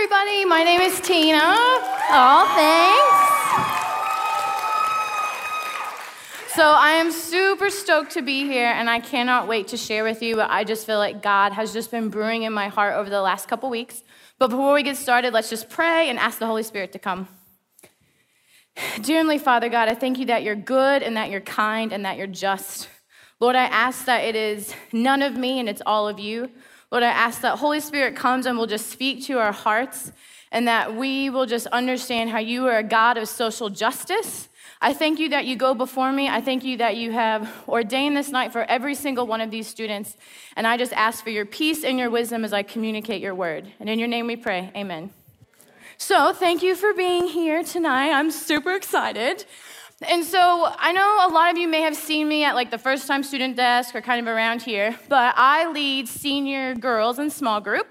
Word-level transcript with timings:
everybody. 0.00 0.44
My 0.44 0.62
name 0.62 0.80
is 0.80 1.00
Tina. 1.00 1.40
Oh, 1.42 2.44
thanks. 2.54 2.94
So, 6.54 6.62
I 6.62 6.92
am 6.92 7.10
super 7.10 7.68
stoked 7.68 8.12
to 8.12 8.22
be 8.22 8.44
here, 8.44 8.68
and 8.68 8.88
I 8.88 9.00
cannot 9.00 9.48
wait 9.48 9.66
to 9.68 9.76
share 9.76 10.04
with 10.04 10.22
you 10.22 10.36
what 10.36 10.50
I 10.50 10.62
just 10.62 10.86
feel 10.86 10.98
like 10.98 11.20
God 11.20 11.52
has 11.52 11.72
just 11.72 11.90
been 11.90 12.10
brewing 12.10 12.44
in 12.44 12.52
my 12.52 12.68
heart 12.68 12.94
over 12.94 13.10
the 13.10 13.20
last 13.20 13.48
couple 13.48 13.70
weeks. 13.70 14.04
But 14.38 14.50
before 14.50 14.72
we 14.72 14.84
get 14.84 14.96
started, 14.96 15.32
let's 15.32 15.50
just 15.50 15.68
pray 15.68 16.08
and 16.08 16.16
ask 16.16 16.38
the 16.38 16.46
Holy 16.46 16.62
Spirit 16.62 16.92
to 16.92 17.00
come. 17.00 17.26
Dearly 19.02 19.38
Father 19.38 19.68
God, 19.68 19.88
I 19.88 19.94
thank 19.94 20.20
you 20.20 20.26
that 20.26 20.44
you're 20.44 20.54
good 20.54 21.02
and 21.02 21.16
that 21.16 21.28
you're 21.28 21.40
kind 21.40 21.92
and 21.92 22.04
that 22.04 22.16
you're 22.18 22.28
just. 22.28 22.88
Lord, 23.40 23.56
I 23.56 23.64
ask 23.64 24.04
that 24.04 24.22
it 24.22 24.36
is 24.36 24.72
none 24.92 25.22
of 25.22 25.36
me 25.36 25.58
and 25.58 25.68
it's 25.68 25.82
all 25.84 26.06
of 26.06 26.20
you. 26.20 26.50
Lord, 26.90 27.02
I 27.02 27.08
ask 27.08 27.42
that 27.42 27.58
Holy 27.58 27.80
Spirit 27.80 28.16
comes 28.16 28.46
and 28.46 28.56
will 28.56 28.66
just 28.66 28.88
speak 28.88 29.24
to 29.24 29.38
our 29.38 29.52
hearts 29.52 30.10
and 30.50 30.66
that 30.66 30.94
we 30.94 31.28
will 31.28 31.44
just 31.44 31.66
understand 31.66 32.30
how 32.30 32.38
you 32.38 32.66
are 32.66 32.78
a 32.78 32.82
God 32.82 33.18
of 33.18 33.28
social 33.28 33.68
justice. 33.68 34.48
I 34.80 34.94
thank 34.94 35.18
you 35.18 35.28
that 35.30 35.44
you 35.44 35.56
go 35.56 35.74
before 35.74 36.12
me. 36.12 36.28
I 36.28 36.40
thank 36.40 36.64
you 36.64 36.76
that 36.78 36.96
you 36.96 37.12
have 37.12 37.50
ordained 37.68 38.16
this 38.16 38.30
night 38.30 38.52
for 38.52 38.62
every 38.62 38.94
single 38.94 39.26
one 39.26 39.40
of 39.40 39.50
these 39.50 39.66
students. 39.66 40.16
And 40.56 40.66
I 40.66 40.76
just 40.76 40.92
ask 40.92 41.22
for 41.22 41.30
your 41.30 41.44
peace 41.44 41.84
and 41.84 41.98
your 41.98 42.10
wisdom 42.10 42.44
as 42.44 42.52
I 42.52 42.62
communicate 42.62 43.20
your 43.20 43.34
word. 43.34 43.70
And 43.80 43.88
in 43.88 43.98
your 43.98 44.08
name 44.08 44.26
we 44.26 44.36
pray. 44.36 44.70
Amen. 44.76 45.10
So, 46.00 46.32
thank 46.32 46.62
you 46.62 46.76
for 46.76 46.94
being 46.94 47.26
here 47.26 47.64
tonight. 47.64 48.12
I'm 48.12 48.30
super 48.30 48.72
excited. 48.76 49.44
And 50.06 50.24
so 50.24 50.72
I 50.78 50.92
know 50.92 51.26
a 51.28 51.30
lot 51.32 51.50
of 51.50 51.58
you 51.58 51.66
may 51.66 51.80
have 51.80 51.96
seen 51.96 52.28
me 52.28 52.44
at 52.44 52.54
like 52.54 52.70
the 52.70 52.78
first 52.78 53.08
time 53.08 53.24
student 53.24 53.56
desk 53.56 53.96
or 53.96 54.00
kind 54.00 54.20
of 54.20 54.32
around 54.32 54.62
here, 54.62 54.96
but 55.08 55.34
I 55.36 55.68
lead 55.72 56.06
senior 56.08 56.76
girls 56.76 57.18
in 57.18 57.30
small 57.30 57.60
group. 57.60 57.88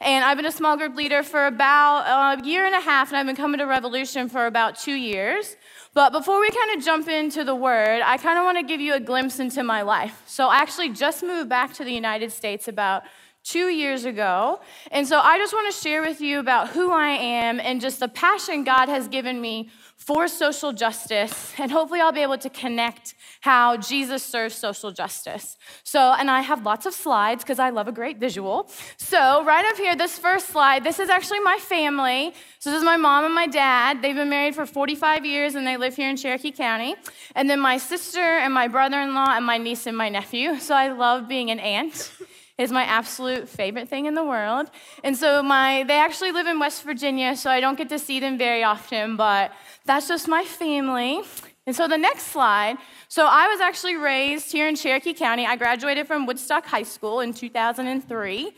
And 0.00 0.24
I've 0.24 0.38
been 0.38 0.46
a 0.46 0.52
small 0.52 0.78
group 0.78 0.96
leader 0.96 1.22
for 1.22 1.46
about 1.46 2.40
a 2.40 2.44
year 2.44 2.64
and 2.64 2.74
a 2.74 2.80
half, 2.80 3.08
and 3.08 3.18
I've 3.18 3.26
been 3.26 3.36
coming 3.36 3.58
to 3.58 3.66
Revolution 3.66 4.30
for 4.30 4.46
about 4.46 4.78
two 4.78 4.94
years. 4.94 5.56
But 5.92 6.10
before 6.10 6.40
we 6.40 6.48
kind 6.48 6.76
of 6.76 6.84
jump 6.84 7.06
into 7.06 7.44
the 7.44 7.54
word, 7.54 8.00
I 8.02 8.16
kind 8.16 8.38
of 8.38 8.44
want 8.44 8.56
to 8.56 8.64
give 8.64 8.80
you 8.80 8.94
a 8.94 9.00
glimpse 9.00 9.38
into 9.38 9.62
my 9.62 9.82
life. 9.82 10.22
So 10.26 10.48
I 10.48 10.56
actually 10.56 10.88
just 10.88 11.22
moved 11.22 11.50
back 11.50 11.74
to 11.74 11.84
the 11.84 11.92
United 11.92 12.32
States 12.32 12.66
about 12.66 13.02
two 13.44 13.68
years 13.68 14.04
ago. 14.04 14.60
And 14.90 15.06
so 15.06 15.18
I 15.18 15.36
just 15.36 15.52
want 15.52 15.72
to 15.72 15.80
share 15.80 16.00
with 16.00 16.20
you 16.20 16.38
about 16.38 16.70
who 16.70 16.92
I 16.92 17.08
am 17.08 17.60
and 17.60 17.80
just 17.80 18.00
the 18.00 18.08
passion 18.08 18.64
God 18.64 18.88
has 18.88 19.06
given 19.06 19.40
me 19.40 19.68
for 20.02 20.26
social 20.26 20.72
justice, 20.72 21.52
and 21.58 21.70
hopefully 21.70 22.00
I'll 22.00 22.12
be 22.12 22.22
able 22.22 22.38
to 22.38 22.50
connect 22.50 23.14
how 23.40 23.76
Jesus 23.76 24.22
serves 24.22 24.54
social 24.54 24.90
justice. 24.90 25.56
So, 25.84 26.12
and 26.18 26.30
I 26.30 26.40
have 26.40 26.64
lots 26.64 26.86
of 26.86 26.94
slides 26.94 27.42
because 27.44 27.58
I 27.58 27.70
love 27.70 27.88
a 27.88 27.92
great 27.92 28.18
visual. 28.18 28.68
So, 28.96 29.44
right 29.44 29.64
up 29.64 29.76
here, 29.76 29.94
this 29.94 30.18
first 30.18 30.48
slide, 30.48 30.82
this 30.84 30.98
is 30.98 31.08
actually 31.08 31.40
my 31.40 31.58
family. 31.58 32.34
So, 32.58 32.70
this 32.70 32.78
is 32.78 32.84
my 32.84 32.96
mom 32.96 33.24
and 33.24 33.34
my 33.34 33.46
dad. 33.46 34.02
They've 34.02 34.14
been 34.14 34.30
married 34.30 34.54
for 34.54 34.66
45 34.66 35.24
years 35.24 35.54
and 35.54 35.66
they 35.66 35.76
live 35.76 35.94
here 35.94 36.10
in 36.10 36.16
Cherokee 36.16 36.52
County. 36.52 36.96
And 37.34 37.48
then 37.48 37.60
my 37.60 37.78
sister 37.78 38.20
and 38.20 38.52
my 38.52 38.68
brother 38.68 39.00
in 39.00 39.14
law 39.14 39.36
and 39.36 39.44
my 39.46 39.58
niece 39.58 39.86
and 39.86 39.96
my 39.96 40.08
nephew. 40.08 40.58
So, 40.58 40.74
I 40.74 40.88
love 40.88 41.28
being 41.28 41.50
an 41.50 41.60
aunt 41.60 42.12
is 42.62 42.72
my 42.72 42.84
absolute 42.84 43.48
favorite 43.48 43.88
thing 43.88 44.06
in 44.06 44.14
the 44.14 44.24
world. 44.24 44.70
And 45.04 45.16
so 45.16 45.42
my 45.42 45.84
they 45.86 45.98
actually 45.98 46.32
live 46.32 46.46
in 46.46 46.58
West 46.58 46.82
Virginia, 46.82 47.36
so 47.36 47.50
I 47.50 47.60
don't 47.60 47.76
get 47.76 47.88
to 47.90 47.98
see 47.98 48.20
them 48.20 48.38
very 48.38 48.62
often, 48.62 49.16
but 49.16 49.52
that's 49.84 50.08
just 50.08 50.28
my 50.28 50.44
family. 50.44 51.22
And 51.66 51.76
so 51.76 51.86
the 51.86 51.98
next 51.98 52.24
slide, 52.28 52.76
so 53.08 53.26
I 53.26 53.46
was 53.48 53.60
actually 53.60 53.96
raised 53.96 54.50
here 54.50 54.66
in 54.68 54.74
Cherokee 54.74 55.14
County. 55.14 55.46
I 55.46 55.56
graduated 55.56 56.06
from 56.06 56.26
Woodstock 56.26 56.66
High 56.66 56.82
School 56.82 57.20
in 57.20 57.32
2003, 57.32 58.52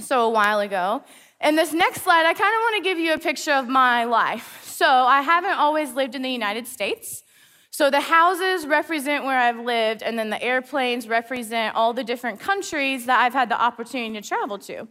so 0.00 0.26
a 0.26 0.30
while 0.30 0.60
ago. 0.60 1.02
And 1.40 1.58
this 1.58 1.72
next 1.72 2.02
slide, 2.02 2.24
I 2.24 2.32
kind 2.32 2.54
of 2.54 2.60
want 2.60 2.76
to 2.76 2.82
give 2.88 2.98
you 2.98 3.12
a 3.14 3.18
picture 3.18 3.52
of 3.52 3.68
my 3.68 4.04
life. 4.04 4.62
So 4.64 4.86
I 4.86 5.20
haven't 5.22 5.58
always 5.58 5.92
lived 5.92 6.14
in 6.14 6.22
the 6.22 6.30
United 6.30 6.66
States. 6.66 7.24
So 7.72 7.88
the 7.88 8.02
houses 8.02 8.66
represent 8.66 9.24
where 9.24 9.38
I've 9.38 9.58
lived, 9.58 10.02
and 10.02 10.18
then 10.18 10.28
the 10.28 10.40
airplanes 10.42 11.08
represent 11.08 11.74
all 11.74 11.94
the 11.94 12.04
different 12.04 12.38
countries 12.38 13.06
that 13.06 13.18
I've 13.20 13.32
had 13.32 13.48
the 13.48 13.58
opportunity 13.58 14.20
to 14.20 14.28
travel 14.28 14.58
to. 14.58 14.86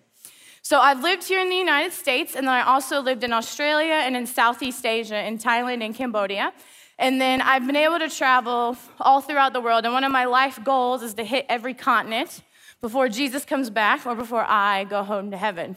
So 0.63 0.79
I've 0.79 1.03
lived 1.03 1.27
here 1.27 1.39
in 1.39 1.49
the 1.49 1.55
United 1.55 1.93
States, 1.93 2.35
and 2.35 2.47
then 2.47 2.53
I 2.55 2.63
also 2.63 2.99
lived 2.99 3.23
in 3.23 3.33
Australia 3.33 3.93
and 3.93 4.17
in 4.17 4.25
Southeast 4.25 4.83
Asia, 4.83 5.23
in 5.23 5.37
Thailand 5.37 5.85
and 5.85 5.93
Cambodia. 5.93 6.53
And 6.97 7.21
then 7.21 7.39
I've 7.41 7.67
been 7.67 7.75
able 7.75 7.99
to 7.99 8.09
travel 8.09 8.75
all 8.99 9.21
throughout 9.21 9.53
the 9.53 9.61
world. 9.61 9.85
And 9.85 9.93
one 9.93 10.03
of 10.03 10.11
my 10.11 10.25
life 10.25 10.59
goals 10.63 11.03
is 11.03 11.13
to 11.15 11.23
hit 11.23 11.45
every 11.49 11.75
continent 11.75 12.41
before 12.81 13.09
Jesus 13.09 13.45
comes 13.45 13.69
back 13.69 14.07
or 14.07 14.15
before 14.15 14.45
I 14.47 14.85
go 14.85 15.03
home 15.03 15.29
to 15.29 15.37
heaven. 15.37 15.75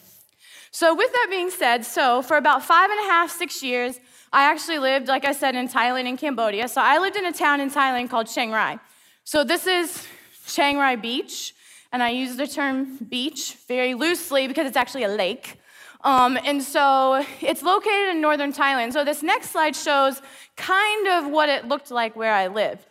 So, 0.71 0.95
with 0.95 1.13
that 1.13 1.27
being 1.29 1.51
said, 1.51 1.85
so 1.85 2.23
for 2.23 2.39
about 2.39 2.65
five 2.65 2.91
and 2.91 2.99
a 2.99 3.13
half, 3.13 3.31
six 3.31 3.63
years, 3.63 4.01
I 4.35 4.51
actually 4.51 4.81
lived, 4.81 5.07
like 5.07 5.25
I 5.25 5.31
said, 5.31 5.55
in 5.55 5.69
Thailand 5.69 6.09
and 6.09 6.19
Cambodia. 6.19 6.67
So 6.67 6.81
I 6.81 6.99
lived 6.99 7.15
in 7.15 7.25
a 7.25 7.31
town 7.33 7.61
in 7.61 7.71
Thailand 7.71 8.11
called 8.11 8.27
Chiang 8.27 8.51
Rai. 8.51 8.81
So 9.23 9.45
this 9.45 9.65
is 9.69 10.05
Chiang 10.49 10.77
Rai 10.77 10.97
Beach, 10.97 11.55
and 11.93 12.03
I 12.03 12.11
use 12.11 12.37
the 12.37 12.49
term 12.49 12.97
beach 12.97 13.57
very 13.69 13.95
loosely 13.95 14.49
because 14.49 14.67
it's 14.67 14.77
actually 14.77 15.05
a 15.05 15.09
lake. 15.09 15.61
Um, 16.03 16.37
and 16.45 16.61
so 16.61 17.25
it's 17.41 17.63
located 17.63 18.09
in 18.09 18.21
northern 18.21 18.53
Thailand. 18.53 18.93
So 18.93 19.05
this 19.05 19.23
next 19.23 19.51
slide 19.51 19.77
shows 19.77 20.21
kind 20.57 21.07
of 21.07 21.31
what 21.31 21.49
it 21.49 21.69
looked 21.69 21.93
like 21.93 22.17
where 22.17 22.35
I 22.35 22.49
lived. 22.49 22.87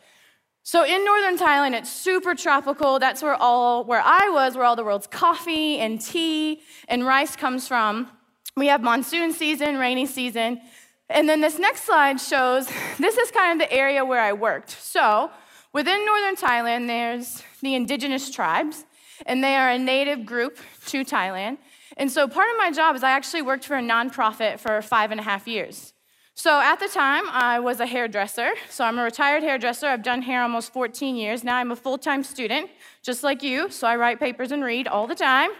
So 0.64 0.86
in 0.86 1.04
northern 1.04 1.38
Thailand, 1.38 1.74
it's 1.74 1.92
super 1.92 2.36
tropical. 2.36 3.00
That's 3.00 3.22
where 3.22 3.36
all 3.36 3.84
where 3.84 4.02
I 4.02 4.30
was, 4.30 4.56
where 4.56 4.64
all 4.64 4.78
the 4.78 4.86
world's 4.86 5.08
coffee 5.08 5.80
and 5.80 6.00
tea 6.00 6.62
and 6.88 7.06
rice 7.06 7.36
comes 7.36 7.68
from. 7.68 8.08
We 8.56 8.68
have 8.68 8.82
monsoon 8.82 9.34
season, 9.34 9.78
rainy 9.78 10.06
season, 10.06 10.62
and 11.10 11.28
then 11.28 11.42
this 11.42 11.60
next 11.60 11.84
slide 11.86 12.20
shows 12.20 12.68
this 12.98 13.18
is 13.18 13.32
kind 13.32 13.62
of 13.62 13.68
the 13.68 13.74
area 13.74 14.04
where 14.06 14.22
I 14.22 14.34
worked. 14.34 14.72
So 14.72 15.32
within 15.74 16.06
northern 16.06 16.36
Thailand, 16.36 16.88
there's 16.88 17.44
the 17.62 17.76
indigenous 17.76 18.32
tribes, 18.32 18.86
and 19.26 19.44
they 19.44 19.56
are 19.56 19.70
a 19.70 19.78
native 19.78 20.26
group 20.26 20.58
to 20.88 21.04
Thailand. 21.04 21.58
And 21.98 22.12
so 22.12 22.28
part 22.28 22.50
of 22.50 22.58
my 22.58 22.72
job 22.72 22.96
is 22.96 23.04
I 23.04 23.12
actually 23.12 23.44
worked 23.44 23.66
for 23.66 23.78
a 23.78 23.82
nonprofit 23.82 24.60
for 24.60 24.82
five 24.82 25.12
and 25.12 25.20
a 25.20 25.24
half 25.24 25.48
years. 25.48 25.94
So 26.36 26.60
at 26.60 26.80
the 26.80 26.88
time, 26.88 27.24
I 27.30 27.60
was 27.60 27.80
a 27.80 27.86
hairdresser. 27.86 28.54
So 28.70 28.84
I'm 28.84 28.98
a 28.98 29.04
retired 29.04 29.44
hairdresser. 29.44 29.86
I've 29.86 30.02
done 30.02 30.24
hair 30.24 30.42
almost 30.42 30.74
14 30.74 31.16
years. 31.16 31.44
Now 31.44 31.58
I'm 31.58 31.72
a 31.72 31.76
full 31.76 32.00
time 32.00 32.24
student, 32.24 32.72
just 33.04 33.24
like 33.24 33.44
you. 33.44 33.70
So 33.70 33.88
I 33.88 33.96
write 33.98 34.20
papers 34.20 34.52
and 34.52 34.64
read 34.64 34.88
all 34.88 35.06
the 35.06 35.16
time. 35.16 35.52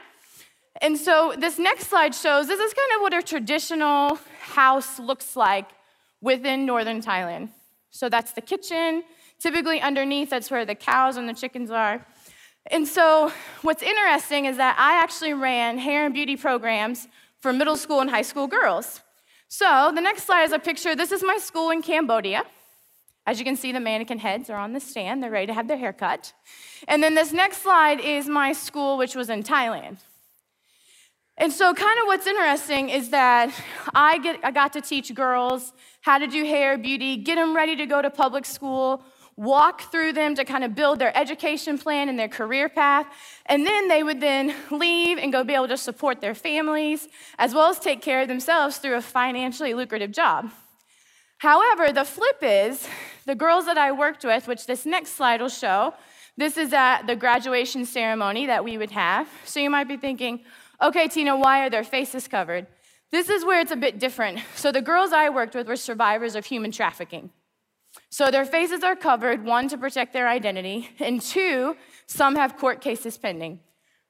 And 0.82 0.98
so 0.98 1.36
this 1.38 1.60
next 1.60 1.88
slide 1.88 2.16
shows 2.16 2.48
this 2.48 2.60
is 2.60 2.74
kind 2.74 2.92
of 2.96 3.02
what 3.02 3.14
a 3.14 3.22
traditional 3.22 4.18
house 4.44 5.00
looks 5.00 5.36
like 5.36 5.70
within 6.22 6.66
northern 6.66 7.02
Thailand. 7.02 7.50
So 7.90 8.10
that's 8.10 8.34
the 8.34 8.42
kitchen. 8.42 9.04
Typically, 9.40 9.82
underneath, 9.82 10.30
that's 10.30 10.50
where 10.50 10.66
the 10.66 10.76
cows 10.76 11.18
and 11.18 11.28
the 11.28 11.34
chickens 11.34 11.70
are. 11.70 12.06
And 12.72 12.88
so, 12.88 13.32
what's 13.62 13.84
interesting 13.84 14.46
is 14.46 14.58
that 14.58 14.78
I 14.80 15.02
actually 15.02 15.34
ran 15.34 15.78
hair 15.78 16.06
and 16.06 16.14
beauty 16.14 16.38
programs 16.38 17.08
for 17.42 17.52
middle 17.52 17.76
school 17.76 18.00
and 18.00 18.10
high 18.10 18.22
school 18.22 18.48
girls. 18.48 19.02
So, 19.50 19.92
the 19.94 20.02
next 20.02 20.26
slide 20.26 20.46
is 20.46 20.54
a 20.54 20.60
picture. 20.60 20.96
This 20.96 21.12
is 21.12 21.24
my 21.24 21.38
school 21.38 21.72
in 21.72 21.82
Cambodia. 21.82 22.44
As 23.26 23.40
you 23.40 23.46
can 23.46 23.56
see, 23.56 23.72
the 23.72 23.80
mannequin 23.80 24.20
heads 24.20 24.50
are 24.50 24.58
on 24.58 24.74
the 24.74 24.80
stand, 24.80 25.22
they're 25.22 25.32
ready 25.32 25.48
to 25.48 25.54
have 25.54 25.68
their 25.68 25.78
hair 25.78 25.94
cut. 25.94 26.34
And 26.88 27.04
then 27.04 27.16
this 27.16 27.32
next 27.32 27.64
slide 27.64 28.00
is 28.00 28.28
my 28.28 28.54
school, 28.54 28.98
which 28.98 29.16
was 29.16 29.30
in 29.30 29.44
Thailand. 29.44 29.98
And 31.38 31.52
so, 31.52 31.74
kind 31.74 32.00
of 32.00 32.06
what's 32.06 32.28
interesting 32.28 32.90
is 32.90 33.10
that 33.10 33.52
I, 33.94 34.20
get, 34.20 34.40
I 34.44 34.52
got 34.52 34.74
to 34.74 34.82
teach 34.82 35.14
girls 35.16 35.74
how 36.02 36.20
to 36.20 36.28
do 36.28 36.44
hair, 36.44 36.78
beauty, 36.78 37.18
get 37.18 37.36
them 37.36 37.56
ready 37.56 37.76
to 37.76 37.86
go 37.88 38.02
to 38.02 38.10
public 38.12 38.46
school, 38.46 39.04
walk 39.36 39.92
through 39.92 40.14
them 40.14 40.36
to 40.36 40.46
kind 40.46 40.64
of 40.64 40.76
build 40.76 41.00
their 41.00 41.16
education 41.18 41.80
plan 41.80 42.08
and 42.08 42.20
their 42.20 42.28
career 42.28 42.70
path. 42.70 43.08
And 43.48 43.66
then 43.66 43.88
they 43.88 44.04
would 44.04 44.22
then 44.22 44.54
leave 44.70 45.18
and 45.18 45.32
go 45.32 45.44
be 45.44 45.56
able 45.56 45.70
to 45.70 45.78
support 45.78 46.22
their 46.22 46.36
families, 46.36 47.08
as 47.40 47.56
well 47.56 47.70
as 47.70 47.80
take 47.80 48.02
care 48.02 48.22
of 48.22 48.28
themselves 48.28 48.78
through 48.78 48.96
a 48.96 49.02
financially 49.02 49.74
lucrative 49.74 50.12
job. 50.12 50.52
However, 51.40 51.92
the 51.92 52.06
flip 52.06 52.38
is 52.42 52.88
the 53.26 53.36
girls 53.36 53.66
that 53.66 53.78
I 53.78 53.92
worked 53.92 54.24
with, 54.24 54.48
which 54.48 54.68
this 54.68 54.86
next 54.86 55.16
slide 55.16 55.42
will 55.42 55.50
show, 55.50 55.96
this 56.38 56.58
is 56.58 56.74
at 56.74 57.04
the 57.04 57.16
graduation 57.16 57.86
ceremony 57.86 58.48
that 58.48 58.64
we 58.64 58.78
would 58.78 58.92
have. 58.92 59.28
So 59.46 59.60
you 59.60 59.70
might 59.70 59.88
be 59.88 59.98
thinking, 59.98 60.44
Okay, 60.84 61.08
Tina, 61.08 61.38
why 61.38 61.66
are 61.66 61.70
their 61.70 61.86
faces 61.86 62.28
covered? 62.28 62.68
This 63.10 63.30
is 63.30 63.46
where 63.46 63.62
it's 63.62 63.72
a 63.72 63.78
bit 63.78 64.00
different. 64.00 64.40
So, 64.56 64.70
the 64.70 64.82
girls 64.82 65.14
I 65.14 65.30
worked 65.30 65.56
with 65.56 65.66
were 65.66 65.78
survivors 65.78 66.36
of 66.36 66.46
human 66.46 66.74
trafficking. 66.74 67.30
So, 68.10 68.30
their 68.30 68.44
faces 68.44 68.84
are 68.84 68.96
covered, 68.96 69.46
one, 69.46 69.70
to 69.70 69.78
protect 69.78 70.12
their 70.12 70.28
identity, 70.28 70.90
and 71.00 71.22
two, 71.22 71.78
some 72.06 72.36
have 72.36 72.58
court 72.58 72.82
cases 72.82 73.18
pending. 73.18 73.62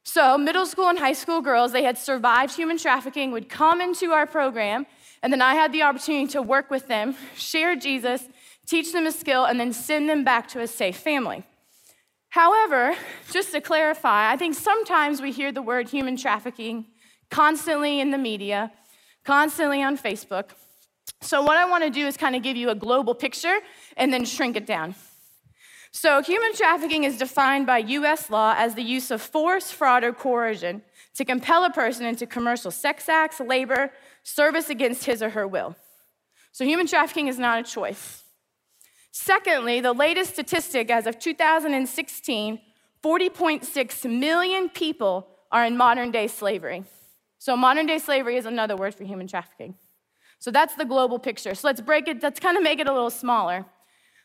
So, 0.03 0.35
middle 0.35 0.65
school 0.65 0.89
and 0.89 0.97
high 0.97 1.13
school 1.13 1.41
girls, 1.41 1.73
they 1.73 1.83
had 1.83 1.97
survived 1.97 2.55
human 2.55 2.79
trafficking, 2.79 3.31
would 3.31 3.49
come 3.49 3.79
into 3.79 4.11
our 4.11 4.25
program, 4.25 4.87
and 5.21 5.31
then 5.31 5.43
I 5.43 5.53
had 5.53 5.73
the 5.73 5.83
opportunity 5.83 6.25
to 6.31 6.41
work 6.41 6.71
with 6.71 6.87
them, 6.87 7.15
share 7.35 7.75
Jesus, 7.75 8.27
teach 8.65 8.91
them 8.91 9.05
a 9.05 9.11
skill, 9.11 9.45
and 9.45 9.59
then 9.59 9.73
send 9.73 10.09
them 10.09 10.23
back 10.23 10.47
to 10.49 10.61
a 10.61 10.67
safe 10.67 10.97
family. 10.97 11.43
However, 12.33 12.95
just 13.31 13.51
to 13.51 13.61
clarify, 13.61 14.31
I 14.31 14.37
think 14.37 14.55
sometimes 14.55 15.21
we 15.21 15.31
hear 15.31 15.51
the 15.51 15.61
word 15.61 15.87
human 15.87 16.17
trafficking 16.17 16.87
constantly 17.29 17.99
in 17.99 18.09
the 18.09 18.17
media, 18.17 18.71
constantly 19.23 19.83
on 19.83 19.99
Facebook. 19.99 20.45
So, 21.21 21.43
what 21.43 21.57
I 21.57 21.69
want 21.69 21.83
to 21.83 21.91
do 21.91 22.07
is 22.07 22.17
kind 22.17 22.35
of 22.35 22.41
give 22.41 22.57
you 22.57 22.71
a 22.71 22.75
global 22.75 23.13
picture 23.13 23.59
and 23.97 24.11
then 24.11 24.25
shrink 24.25 24.55
it 24.55 24.65
down. 24.65 24.95
So, 25.91 26.23
human 26.23 26.55
trafficking 26.55 27.03
is 27.03 27.19
defined 27.19 27.67
by 27.67 27.77
US 27.77 28.31
law 28.31 28.55
as 28.57 28.73
the 28.73 28.81
use 28.81 29.11
of 29.11 29.21
force, 29.21 29.69
fraud, 29.69 30.03
or 30.03 30.11
coercion 30.11 30.81
to 31.13 31.23
compel 31.23 31.63
a 31.65 31.69
person 31.69 32.07
into 32.07 32.25
commercial 32.25 32.71
sex 32.71 33.07
acts, 33.09 33.39
labor, 33.39 33.91
service 34.23 34.71
against 34.71 35.05
his 35.05 35.21
or 35.21 35.29
her 35.29 35.47
will. 35.47 35.75
So, 36.51 36.65
human 36.65 36.87
trafficking 36.87 37.27
is 37.27 37.37
not 37.37 37.59
a 37.59 37.63
choice. 37.63 38.22
Secondly, 39.15 39.79
the 39.79 39.93
latest 39.93 40.33
statistic 40.33 40.89
as 40.89 41.05
of 41.05 41.19
2016 41.19 42.59
40.6 43.03 44.19
million 44.19 44.69
people 44.69 45.27
are 45.51 45.65
in 45.65 45.75
modern 45.75 46.09
day 46.09 46.25
slavery. 46.25 46.83
So, 47.37 47.57
modern 47.57 47.85
day 47.85 47.99
slavery 47.99 48.37
is 48.37 48.45
another 48.45 48.75
word 48.77 48.95
for 48.95 49.03
human 49.03 49.27
trafficking. 49.27 49.75
So, 50.39 50.49
that's 50.49 50.75
the 50.75 50.85
global 50.85 51.19
picture. 51.19 51.53
So, 51.53 51.67
let's 51.67 51.81
break 51.81 52.07
it, 52.07 52.23
let's 52.23 52.39
kind 52.39 52.57
of 52.57 52.63
make 52.63 52.79
it 52.79 52.87
a 52.87 52.93
little 52.93 53.09
smaller. 53.09 53.65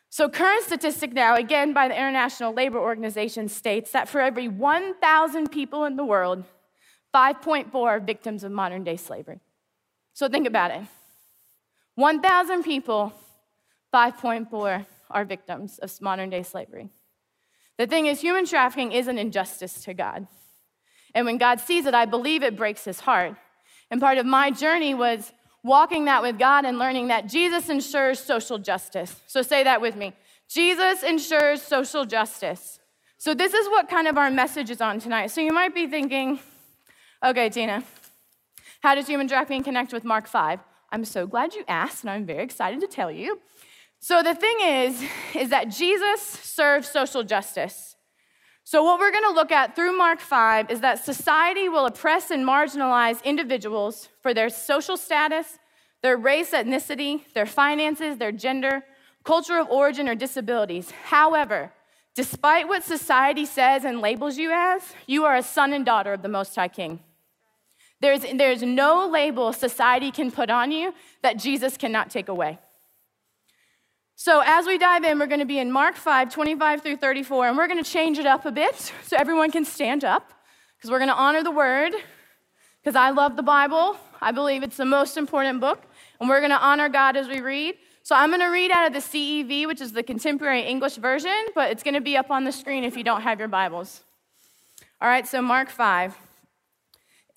So, 0.09 0.27
current 0.29 0.63
statistic 0.63 1.13
now, 1.13 1.35
again 1.35 1.73
by 1.73 1.87
the 1.87 1.93
International 1.93 2.51
Labor 2.51 2.79
Organization, 2.79 3.47
states 3.47 3.91
that 3.91 4.09
for 4.09 4.21
every 4.21 4.47
1,000 4.47 5.51
people 5.51 5.83
in 5.85 5.97
the 5.97 6.05
world, 6.05 6.45
5.4 7.13 7.75
are 7.75 7.99
victims 7.99 8.43
of 8.43 8.51
modern 8.51 8.83
day 8.83 8.95
slavery. 8.95 9.39
So, 10.13 10.29
think 10.29 10.47
about 10.47 10.71
it 10.71 10.81
1,000 11.95 12.63
people, 12.63 13.13
5.4 13.93 14.85
are 15.09 15.25
victims 15.25 15.79
of 15.79 16.01
modern 16.01 16.29
day 16.29 16.43
slavery. 16.43 16.89
The 17.77 17.87
thing 17.87 18.07
is, 18.07 18.21
human 18.21 18.45
trafficking 18.45 18.91
is 18.91 19.07
an 19.07 19.17
injustice 19.17 19.83
to 19.85 19.93
God. 19.93 20.27
And 21.15 21.25
when 21.25 21.37
God 21.37 21.59
sees 21.59 21.85
it, 21.85 21.93
I 21.93 22.05
believe 22.05 22.43
it 22.43 22.55
breaks 22.55 22.85
his 22.85 22.99
heart. 22.99 23.35
And 23.89 23.99
part 23.99 24.17
of 24.17 24.25
my 24.25 24.51
journey 24.51 24.93
was 24.93 25.31
walking 25.63 26.05
that 26.05 26.21
with 26.21 26.37
God 26.37 26.65
and 26.65 26.77
learning 26.77 27.07
that 27.07 27.27
Jesus 27.27 27.69
ensures 27.69 28.19
social 28.19 28.57
justice. 28.57 29.15
So 29.27 29.41
say 29.41 29.63
that 29.63 29.81
with 29.81 29.95
me 29.95 30.13
Jesus 30.49 31.03
ensures 31.03 31.61
social 31.61 32.05
justice. 32.05 32.79
So, 33.19 33.33
this 33.33 33.53
is 33.53 33.67
what 33.67 33.87
kind 33.87 34.07
of 34.07 34.17
our 34.17 34.31
message 34.31 34.71
is 34.71 34.81
on 34.81 34.99
tonight. 34.99 35.27
So, 35.27 35.41
you 35.41 35.51
might 35.51 35.75
be 35.75 35.85
thinking, 35.85 36.39
okay, 37.23 37.49
Tina, 37.49 37.83
how 38.81 38.95
does 38.95 39.05
human 39.05 39.27
trafficking 39.27 39.63
connect 39.63 39.93
with 39.93 40.03
Mark 40.03 40.27
5? 40.27 40.59
I'm 40.91 41.05
so 41.05 41.27
glad 41.27 41.53
you 41.53 41.63
asked, 41.67 42.03
and 42.03 42.09
I'm 42.09 42.25
very 42.25 42.43
excited 42.43 42.79
to 42.81 42.87
tell 42.87 43.11
you. 43.11 43.39
So, 43.99 44.23
the 44.23 44.35
thing 44.35 44.57
is, 44.61 45.03
is 45.35 45.49
that 45.49 45.69
Jesus 45.69 46.21
serves 46.21 46.89
social 46.89 47.23
justice. 47.23 47.95
So, 48.63 48.83
what 48.83 48.99
we're 48.99 49.11
going 49.11 49.23
to 49.23 49.33
look 49.33 49.51
at 49.51 49.75
through 49.75 49.97
Mark 49.97 50.19
5 50.19 50.69
is 50.69 50.81
that 50.81 51.03
society 51.03 51.69
will 51.69 51.85
oppress 51.85 52.31
and 52.31 52.45
marginalize 52.45 53.23
individuals 53.23 54.09
for 54.21 54.33
their 54.33 54.49
social 54.49 54.95
status, 54.95 55.57
their 56.01 56.17
race, 56.17 56.51
ethnicity, 56.51 57.21
their 57.33 57.45
finances, 57.45 58.17
their 58.17 58.31
gender, 58.31 58.83
culture 59.23 59.57
of 59.57 59.67
origin, 59.69 60.07
or 60.07 60.15
disabilities. 60.15 60.91
However, 61.05 61.71
despite 62.15 62.67
what 62.67 62.83
society 62.83 63.45
says 63.45 63.83
and 63.83 64.01
labels 64.01 64.37
you 64.37 64.51
as, 64.51 64.81
you 65.07 65.25
are 65.25 65.35
a 65.35 65.43
son 65.43 65.73
and 65.73 65.85
daughter 65.85 66.13
of 66.13 66.21
the 66.21 66.29
Most 66.29 66.55
High 66.55 66.67
King. 66.67 66.99
There's, 68.01 68.21
there's 68.21 68.61
no 68.61 69.07
label 69.07 69.51
society 69.51 70.11
can 70.11 70.31
put 70.31 70.49
on 70.49 70.71
you 70.71 70.93
that 71.21 71.37
Jesus 71.37 71.75
cannot 71.75 72.09
take 72.09 72.29
away. 72.29 72.59
So, 74.21 74.41
as 74.45 74.65
we 74.65 74.77
dive 74.77 75.05
in, 75.05 75.17
we're 75.17 75.27
going 75.27 75.39
to 75.39 75.45
be 75.45 75.59
in 75.59 75.71
Mark 75.71 75.95
5, 75.95 76.29
25 76.29 76.81
through 76.81 76.97
34, 76.97 77.47
and 77.47 77.57
we're 77.57 77.69
going 77.69 77.81
to 77.81 77.89
change 77.89 78.19
it 78.19 78.25
up 78.25 78.45
a 78.45 78.51
bit 78.51 78.75
so 79.05 79.15
everyone 79.15 79.49
can 79.49 79.63
stand 79.63 80.03
up 80.03 80.33
because 80.75 80.91
we're 80.91 80.99
going 80.99 81.07
to 81.07 81.15
honor 81.15 81.41
the 81.41 81.51
word 81.51 81.93
because 82.83 82.97
I 82.97 83.11
love 83.11 83.37
the 83.37 83.43
Bible. 83.43 83.95
I 84.21 84.33
believe 84.33 84.61
it's 84.61 84.75
the 84.75 84.83
most 84.83 85.15
important 85.15 85.61
book, 85.61 85.83
and 86.19 86.27
we're 86.27 86.41
going 86.41 86.51
to 86.51 86.59
honor 86.59 86.89
God 86.89 87.15
as 87.15 87.29
we 87.29 87.39
read. 87.39 87.75
So, 88.03 88.13
I'm 88.13 88.29
going 88.29 88.41
to 88.41 88.47
read 88.47 88.71
out 88.71 88.87
of 88.87 88.91
the 88.91 88.99
CEV, 88.99 89.65
which 89.67 89.79
is 89.79 89.93
the 89.93 90.03
Contemporary 90.03 90.63
English 90.63 90.97
Version, 90.97 91.45
but 91.55 91.71
it's 91.71 91.81
going 91.81 91.93
to 91.93 92.01
be 92.01 92.17
up 92.17 92.29
on 92.29 92.43
the 92.43 92.51
screen 92.51 92.83
if 92.83 92.97
you 92.97 93.05
don't 93.05 93.21
have 93.21 93.39
your 93.39 93.47
Bibles. 93.47 94.01
All 94.99 95.07
right, 95.07 95.25
so 95.25 95.41
Mark 95.41 95.69
5. 95.69 96.17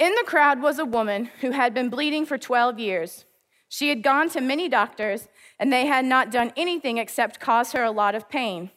In 0.00 0.12
the 0.17 0.25
crowd 0.26 0.61
was 0.61 0.81
a 0.81 0.85
woman 0.85 1.26
who 1.43 1.52
had 1.52 1.75
been 1.75 1.90
bleeding 1.90 2.26
for 2.26 2.38
12 2.38 2.81
years. 2.81 3.25
She 3.69 3.88
had 3.88 4.02
gone 4.02 4.28
to 4.31 4.40
many 4.40 4.69
doctors 4.69 5.28
and 5.58 5.72
they 5.72 5.87
had 5.87 6.04
not 6.04 6.31
done 6.31 6.52
anything 6.56 6.99
except 6.99 7.40
cause 7.40 7.72
her 7.72 7.82
a 7.82 7.90
lot 7.90 8.14
of 8.14 8.28
pain. 8.28 8.70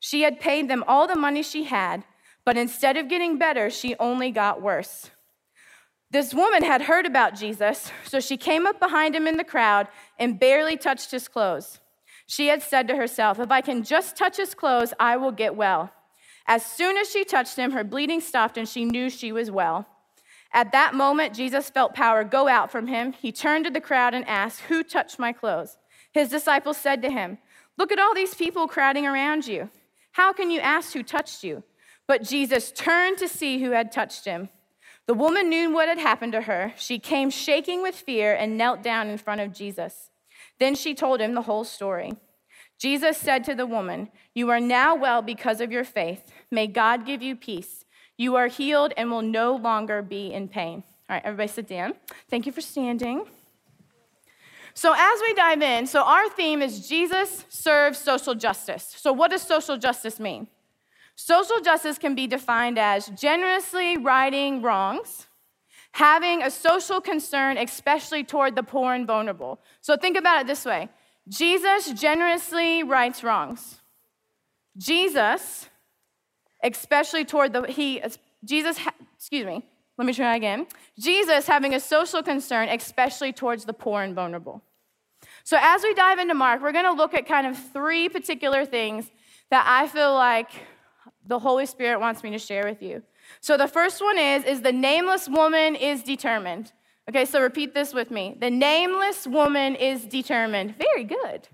She 0.00 0.22
had 0.22 0.40
paid 0.40 0.68
them 0.68 0.84
all 0.86 1.06
the 1.06 1.16
money 1.16 1.42
she 1.42 1.64
had, 1.64 2.04
but 2.44 2.56
instead 2.56 2.96
of 2.96 3.08
getting 3.08 3.38
better, 3.38 3.70
she 3.70 3.96
only 3.98 4.30
got 4.30 4.62
worse. 4.62 5.10
This 6.10 6.32
woman 6.32 6.62
had 6.62 6.82
heard 6.82 7.04
about 7.04 7.34
Jesus, 7.34 7.92
so 8.04 8.18
she 8.18 8.38
came 8.38 8.66
up 8.66 8.80
behind 8.80 9.14
him 9.14 9.26
in 9.26 9.36
the 9.36 9.44
crowd 9.44 9.88
and 10.18 10.40
barely 10.40 10.76
touched 10.76 11.10
his 11.10 11.28
clothes. 11.28 11.80
She 12.26 12.48
had 12.48 12.62
said 12.62 12.88
to 12.88 12.96
herself, 12.96 13.38
If 13.38 13.50
I 13.50 13.60
can 13.60 13.82
just 13.82 14.16
touch 14.16 14.38
his 14.38 14.54
clothes, 14.54 14.94
I 14.98 15.16
will 15.16 15.32
get 15.32 15.54
well. 15.54 15.92
As 16.46 16.64
soon 16.64 16.96
as 16.96 17.10
she 17.10 17.24
touched 17.24 17.56
him, 17.56 17.72
her 17.72 17.84
bleeding 17.84 18.22
stopped 18.22 18.56
and 18.56 18.66
she 18.66 18.86
knew 18.86 19.10
she 19.10 19.32
was 19.32 19.50
well. 19.50 19.86
At 20.52 20.72
that 20.72 20.94
moment, 20.94 21.34
Jesus 21.34 21.68
felt 21.68 21.94
power 21.94 22.24
go 22.24 22.48
out 22.48 22.72
from 22.72 22.86
him. 22.86 23.12
He 23.12 23.32
turned 23.32 23.66
to 23.66 23.70
the 23.70 23.80
crowd 23.80 24.14
and 24.14 24.26
asked, 24.26 24.62
Who 24.62 24.82
touched 24.82 25.18
my 25.18 25.32
clothes? 25.32 25.76
His 26.12 26.28
disciples 26.28 26.76
said 26.76 27.02
to 27.02 27.10
him, 27.10 27.38
Look 27.76 27.92
at 27.92 27.98
all 27.98 28.14
these 28.14 28.34
people 28.34 28.66
crowding 28.66 29.06
around 29.06 29.46
you. 29.46 29.70
How 30.12 30.32
can 30.32 30.50
you 30.50 30.60
ask 30.60 30.92
who 30.92 31.02
touched 31.02 31.44
you? 31.44 31.62
But 32.06 32.22
Jesus 32.22 32.72
turned 32.72 33.18
to 33.18 33.28
see 33.28 33.60
who 33.60 33.70
had 33.70 33.92
touched 33.92 34.24
him. 34.24 34.48
The 35.06 35.14
woman 35.14 35.48
knew 35.48 35.72
what 35.72 35.88
had 35.88 35.98
happened 35.98 36.32
to 36.32 36.42
her. 36.42 36.72
She 36.76 36.98
came 36.98 37.30
shaking 37.30 37.82
with 37.82 37.94
fear 37.94 38.34
and 38.34 38.58
knelt 38.58 38.82
down 38.82 39.08
in 39.08 39.16
front 39.16 39.40
of 39.40 39.52
Jesus. 39.52 40.10
Then 40.58 40.74
she 40.74 40.94
told 40.94 41.20
him 41.20 41.34
the 41.34 41.42
whole 41.42 41.64
story. 41.64 42.14
Jesus 42.78 43.16
said 43.16 43.44
to 43.44 43.54
the 43.54 43.66
woman, 43.66 44.08
You 44.34 44.50
are 44.50 44.60
now 44.60 44.94
well 44.94 45.22
because 45.22 45.60
of 45.60 45.72
your 45.72 45.84
faith. 45.84 46.30
May 46.50 46.66
God 46.66 47.06
give 47.06 47.22
you 47.22 47.36
peace. 47.36 47.84
You 48.16 48.36
are 48.36 48.48
healed 48.48 48.92
and 48.96 49.10
will 49.10 49.22
no 49.22 49.54
longer 49.54 50.02
be 50.02 50.32
in 50.32 50.48
pain. 50.48 50.82
All 51.08 51.14
right, 51.16 51.22
everybody 51.24 51.48
sit 51.48 51.68
down. 51.68 51.94
Thank 52.28 52.46
you 52.46 52.52
for 52.52 52.60
standing. 52.60 53.24
So, 54.78 54.94
as 54.96 55.20
we 55.22 55.34
dive 55.34 55.60
in, 55.60 55.88
so 55.88 56.04
our 56.04 56.28
theme 56.28 56.62
is 56.62 56.86
Jesus 56.88 57.44
serves 57.48 57.98
social 57.98 58.36
justice. 58.36 58.94
So, 58.96 59.12
what 59.12 59.32
does 59.32 59.42
social 59.42 59.76
justice 59.76 60.20
mean? 60.20 60.46
Social 61.16 61.58
justice 61.60 61.98
can 61.98 62.14
be 62.14 62.28
defined 62.28 62.78
as 62.78 63.08
generously 63.08 63.96
righting 63.96 64.62
wrongs, 64.62 65.26
having 65.90 66.44
a 66.44 66.50
social 66.52 67.00
concern, 67.00 67.58
especially 67.58 68.22
toward 68.22 68.54
the 68.54 68.62
poor 68.62 68.94
and 68.94 69.04
vulnerable. 69.04 69.58
So, 69.80 69.96
think 69.96 70.16
about 70.16 70.42
it 70.42 70.46
this 70.46 70.64
way 70.64 70.90
Jesus 71.28 71.90
generously 72.00 72.84
rights 72.84 73.24
wrongs. 73.24 73.80
Jesus, 74.76 75.68
especially 76.62 77.24
toward 77.24 77.52
the, 77.52 77.62
he, 77.62 78.00
Jesus, 78.44 78.78
excuse 79.16 79.44
me, 79.44 79.64
let 79.98 80.06
me 80.06 80.12
try 80.12 80.36
again. 80.36 80.66
Jesus 80.98 81.48
having 81.48 81.74
a 81.74 81.80
social 81.80 82.22
concern, 82.22 82.68
especially 82.68 83.32
towards 83.32 83.64
the 83.64 83.72
poor 83.72 84.02
and 84.02 84.14
vulnerable. 84.14 84.62
So, 85.42 85.58
as 85.60 85.82
we 85.82 85.92
dive 85.92 86.20
into 86.20 86.34
Mark, 86.34 86.62
we're 86.62 86.72
going 86.72 86.84
to 86.84 86.92
look 86.92 87.14
at 87.14 87.26
kind 87.26 87.46
of 87.46 87.58
three 87.72 88.08
particular 88.08 88.64
things 88.64 89.10
that 89.50 89.64
I 89.66 89.88
feel 89.88 90.14
like 90.14 90.50
the 91.26 91.40
Holy 91.40 91.66
Spirit 91.66 92.00
wants 92.00 92.22
me 92.22 92.30
to 92.30 92.38
share 92.38 92.64
with 92.64 92.80
you. 92.80 93.02
So, 93.40 93.56
the 93.56 93.66
first 93.66 94.00
one 94.00 94.18
is, 94.18 94.44
is 94.44 94.62
the 94.62 94.72
nameless 94.72 95.28
woman 95.28 95.74
is 95.74 96.04
determined. 96.04 96.72
Okay, 97.08 97.24
so 97.24 97.40
repeat 97.40 97.74
this 97.74 97.92
with 97.92 98.10
me. 98.10 98.36
The 98.38 98.50
nameless 98.50 99.26
woman 99.26 99.74
is 99.74 100.04
determined. 100.04 100.76
Very 100.76 101.04
good. 101.04 101.48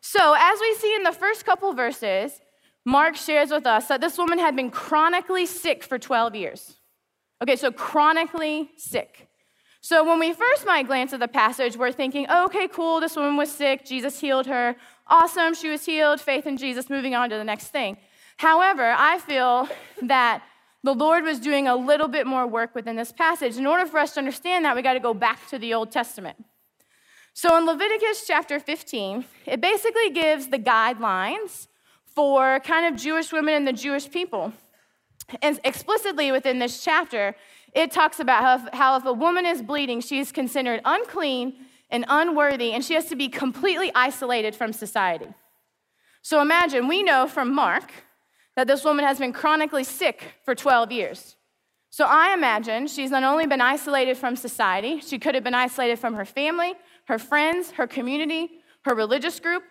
So, 0.00 0.36
as 0.38 0.60
we 0.60 0.74
see 0.74 0.94
in 0.94 1.02
the 1.02 1.12
first 1.12 1.44
couple 1.44 1.72
verses, 1.72 2.40
Mark 2.84 3.16
shares 3.16 3.50
with 3.50 3.66
us 3.66 3.88
that 3.88 4.00
this 4.00 4.16
woman 4.16 4.38
had 4.38 4.54
been 4.54 4.70
chronically 4.70 5.46
sick 5.46 5.82
for 5.82 5.98
12 5.98 6.36
years. 6.36 6.77
Okay, 7.42 7.56
so 7.56 7.70
chronically 7.70 8.70
sick. 8.76 9.28
So 9.80 10.04
when 10.04 10.18
we 10.18 10.32
first 10.32 10.66
might 10.66 10.86
glance 10.86 11.12
at 11.12 11.20
the 11.20 11.28
passage, 11.28 11.76
we're 11.76 11.92
thinking, 11.92 12.26
oh, 12.28 12.46
okay, 12.46 12.66
cool, 12.66 13.00
this 13.00 13.14
woman 13.14 13.36
was 13.36 13.50
sick, 13.50 13.84
Jesus 13.84 14.20
healed 14.20 14.46
her. 14.46 14.74
Awesome, 15.06 15.54
she 15.54 15.68
was 15.68 15.86
healed, 15.86 16.20
faith 16.20 16.46
in 16.46 16.56
Jesus, 16.56 16.90
moving 16.90 17.14
on 17.14 17.30
to 17.30 17.36
the 17.36 17.44
next 17.44 17.68
thing. 17.68 17.96
However, 18.38 18.94
I 18.96 19.18
feel 19.18 19.68
that 20.02 20.42
the 20.82 20.94
Lord 20.94 21.24
was 21.24 21.38
doing 21.38 21.68
a 21.68 21.76
little 21.76 22.08
bit 22.08 22.26
more 22.26 22.46
work 22.46 22.74
within 22.74 22.96
this 22.96 23.12
passage. 23.12 23.56
In 23.56 23.66
order 23.66 23.86
for 23.86 23.98
us 23.98 24.14
to 24.14 24.20
understand 24.20 24.64
that, 24.64 24.74
we 24.76 24.82
got 24.82 24.94
to 24.94 25.00
go 25.00 25.14
back 25.14 25.48
to 25.48 25.58
the 25.58 25.74
Old 25.74 25.90
Testament. 25.90 26.44
So 27.32 27.56
in 27.56 27.66
Leviticus 27.66 28.26
chapter 28.26 28.58
15, 28.58 29.24
it 29.46 29.60
basically 29.60 30.10
gives 30.10 30.48
the 30.48 30.58
guidelines 30.58 31.68
for 32.04 32.58
kind 32.60 32.92
of 32.92 33.00
Jewish 33.00 33.32
women 33.32 33.54
and 33.54 33.68
the 33.68 33.72
Jewish 33.72 34.10
people. 34.10 34.52
And 35.42 35.60
explicitly 35.64 36.32
within 36.32 36.58
this 36.58 36.82
chapter, 36.82 37.34
it 37.74 37.90
talks 37.90 38.18
about 38.18 38.42
how 38.42 38.54
if, 38.54 38.74
how 38.74 38.96
if 38.96 39.04
a 39.04 39.12
woman 39.12 39.46
is 39.46 39.62
bleeding, 39.62 40.00
she 40.00 40.18
is 40.18 40.32
considered 40.32 40.80
unclean 40.84 41.54
and 41.90 42.04
unworthy, 42.08 42.72
and 42.72 42.84
she 42.84 42.94
has 42.94 43.06
to 43.06 43.16
be 43.16 43.28
completely 43.28 43.90
isolated 43.94 44.54
from 44.54 44.72
society. 44.72 45.28
So 46.22 46.42
imagine, 46.42 46.88
we 46.88 47.02
know 47.02 47.26
from 47.26 47.54
Mark 47.54 47.90
that 48.56 48.66
this 48.66 48.84
woman 48.84 49.04
has 49.04 49.18
been 49.18 49.32
chronically 49.32 49.84
sick 49.84 50.34
for 50.44 50.54
12 50.54 50.92
years. 50.92 51.36
So 51.90 52.04
I 52.06 52.34
imagine 52.34 52.86
she's 52.86 53.10
not 53.10 53.24
only 53.24 53.46
been 53.46 53.60
isolated 53.60 54.16
from 54.18 54.36
society, 54.36 55.00
she 55.00 55.18
could 55.18 55.34
have 55.34 55.44
been 55.44 55.54
isolated 55.54 55.98
from 55.98 56.14
her 56.14 56.24
family, 56.24 56.74
her 57.06 57.18
friends, 57.18 57.70
her 57.72 57.86
community, 57.86 58.50
her 58.84 58.94
religious 58.94 59.40
group, 59.40 59.62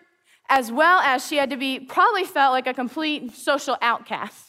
as 0.48 0.72
well 0.72 1.00
as 1.00 1.26
she 1.26 1.36
had 1.36 1.50
to 1.50 1.56
be 1.56 1.78
probably 1.78 2.24
felt 2.24 2.52
like 2.52 2.66
a 2.66 2.74
complete 2.74 3.32
social 3.32 3.76
outcast. 3.80 4.47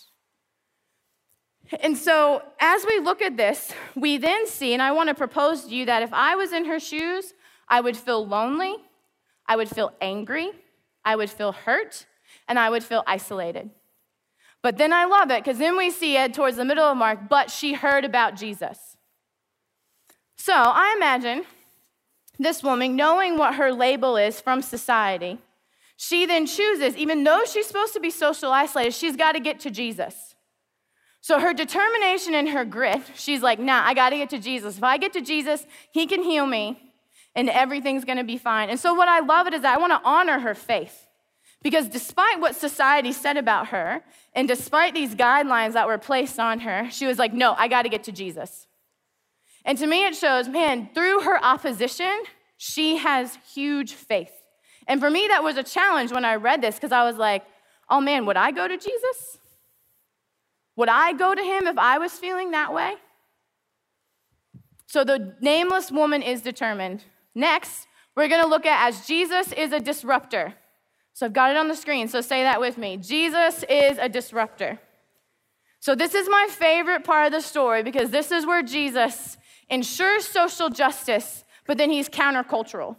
And 1.81 1.95
so, 1.95 2.41
as 2.59 2.85
we 2.87 2.99
look 2.99 3.21
at 3.21 3.37
this, 3.37 3.73
we 3.95 4.17
then 4.17 4.47
see, 4.47 4.73
and 4.73 4.81
I 4.81 4.91
want 4.91 5.09
to 5.09 5.15
propose 5.15 5.65
to 5.65 5.75
you 5.75 5.85
that 5.85 6.01
if 6.01 6.11
I 6.13 6.35
was 6.35 6.51
in 6.51 6.65
her 6.65 6.79
shoes, 6.79 7.33
I 7.67 7.81
would 7.81 7.95
feel 7.95 8.25
lonely, 8.25 8.75
I 9.45 9.55
would 9.55 9.69
feel 9.69 9.93
angry, 10.01 10.51
I 11.05 11.15
would 11.15 11.29
feel 11.29 11.51
hurt, 11.51 12.05
and 12.47 12.57
I 12.57 12.69
would 12.69 12.83
feel 12.83 13.03
isolated. 13.05 13.69
But 14.61 14.77
then 14.77 14.91
I 14.91 15.05
love 15.05 15.29
it 15.31 15.43
because 15.43 15.59
then 15.59 15.77
we 15.77 15.91
see 15.91 16.17
it 16.17 16.33
towards 16.33 16.57
the 16.57 16.65
middle 16.65 16.83
of 16.83 16.97
Mark, 16.97 17.29
but 17.29 17.51
she 17.51 17.73
heard 17.73 18.03
about 18.03 18.35
Jesus. 18.35 18.97
So 20.35 20.53
I 20.53 20.95
imagine 20.97 21.45
this 22.39 22.63
woman, 22.63 22.95
knowing 22.95 23.37
what 23.37 23.55
her 23.55 23.71
label 23.71 24.17
is 24.17 24.41
from 24.41 24.61
society, 24.61 25.37
she 25.97 26.25
then 26.25 26.45
chooses, 26.45 26.95
even 26.95 27.23
though 27.25 27.43
she's 27.45 27.67
supposed 27.67 27.93
to 27.93 27.99
be 27.99 28.09
social 28.09 28.51
isolated, 28.51 28.93
she's 28.93 29.17
got 29.17 29.33
to 29.33 29.39
get 29.39 29.59
to 29.61 29.69
Jesus. 29.69 30.35
So 31.21 31.39
her 31.39 31.53
determination 31.53 32.33
and 32.33 32.49
her 32.49 32.65
grit, 32.65 33.01
she's 33.15 33.41
like, 33.41 33.59
nah, 33.59 33.81
I 33.83 33.93
got 33.93 34.11
to 34.11 34.17
get 34.17 34.29
to 34.31 34.39
Jesus. 34.39 34.77
If 34.77 34.83
I 34.83 34.97
get 34.97 35.13
to 35.13 35.21
Jesus, 35.21 35.65
he 35.91 36.07
can 36.07 36.23
heal 36.23 36.45
me 36.45 36.79
and 37.35 37.49
everything's 37.49 38.05
to 38.05 38.23
be 38.23 38.37
fine. 38.37 38.69
And 38.69 38.79
so 38.79 38.93
what 38.93 39.07
I 39.07 39.19
love 39.19 39.47
it 39.47 39.53
is 39.53 39.63
I 39.63 39.77
want 39.77 39.91
to 39.91 40.01
honor 40.03 40.39
her 40.39 40.55
faith. 40.55 41.07
Because 41.61 41.89
despite 41.89 42.39
what 42.39 42.55
society 42.55 43.11
said 43.11 43.35
about 43.35 43.67
her, 43.67 44.01
and 44.33 44.47
despite 44.47 44.93
these 44.93 45.13
guidelines 45.13 45.73
that 45.73 45.87
were 45.87 45.97
placed 45.97 46.39
on 46.39 46.61
her, 46.61 46.89
she 46.89 47.05
was 47.05 47.19
like, 47.19 47.33
no, 47.33 47.53
I 47.57 47.67
got 47.67 47.81
to 47.81 47.89
get 47.89 48.05
to 48.05 48.13
Jesus. 48.13 48.67
And 49.65 49.77
to 49.77 49.85
me, 49.85 50.05
it 50.05 50.15
shows, 50.15 50.47
man, 50.47 50.89
through 50.93 51.21
her 51.21 51.43
opposition, 51.43 52.23
she 52.57 52.97
has 52.97 53.37
huge 53.53 53.93
faith. 53.93 54.31
And 54.87 55.01
for 55.01 55.09
me, 55.09 55.27
that 55.27 55.43
was 55.43 55.57
a 55.57 55.63
challenge 55.63 56.11
when 56.13 56.23
I 56.23 56.35
read 56.35 56.61
this 56.61 56.75
because 56.75 56.93
I 56.93 57.03
was 57.03 57.17
like, 57.17 57.43
oh 57.89 57.99
man, 57.99 58.25
would 58.25 58.37
I 58.37 58.51
go 58.51 58.67
to 58.67 58.77
Jesus? 58.77 59.37
Would 60.79 60.87
I 60.87 61.11
go 61.11 61.35
to 61.35 61.43
him 61.43 61.67
if 61.67 61.77
I 61.77 61.97
was 61.97 62.13
feeling 62.13 62.51
that 62.51 62.73
way? 62.73 62.93
So 64.85 65.03
the 65.03 65.35
nameless 65.41 65.91
woman 65.91 66.21
is 66.21 66.41
determined. 66.41 67.03
Next, 67.35 67.85
we're 68.15 68.29
going 68.29 68.41
to 68.41 68.47
look 68.47 68.65
at 68.65 68.87
as 68.87 69.05
Jesus 69.05 69.51
is 69.51 69.73
a 69.73 69.81
disruptor. 69.81 70.53
So 71.11 71.25
I've 71.25 71.33
got 71.33 71.51
it 71.51 71.57
on 71.57 71.67
the 71.67 71.75
screen, 71.75 72.07
so 72.07 72.21
say 72.21 72.43
that 72.43 72.61
with 72.61 72.77
me. 72.77 72.95
Jesus 72.95 73.65
is 73.69 73.97
a 73.97 74.07
disruptor. 74.07 74.79
So 75.81 75.95
this 75.95 76.15
is 76.15 76.29
my 76.29 76.47
favorite 76.49 77.03
part 77.03 77.25
of 77.25 77.33
the 77.33 77.41
story 77.41 77.83
because 77.83 78.11
this 78.11 78.31
is 78.31 78.45
where 78.45 78.63
Jesus 78.63 79.37
ensures 79.69 80.25
social 80.25 80.69
justice, 80.69 81.43
but 81.67 81.77
then 81.77 81.89
he's 81.89 82.07
countercultural. 82.07 82.95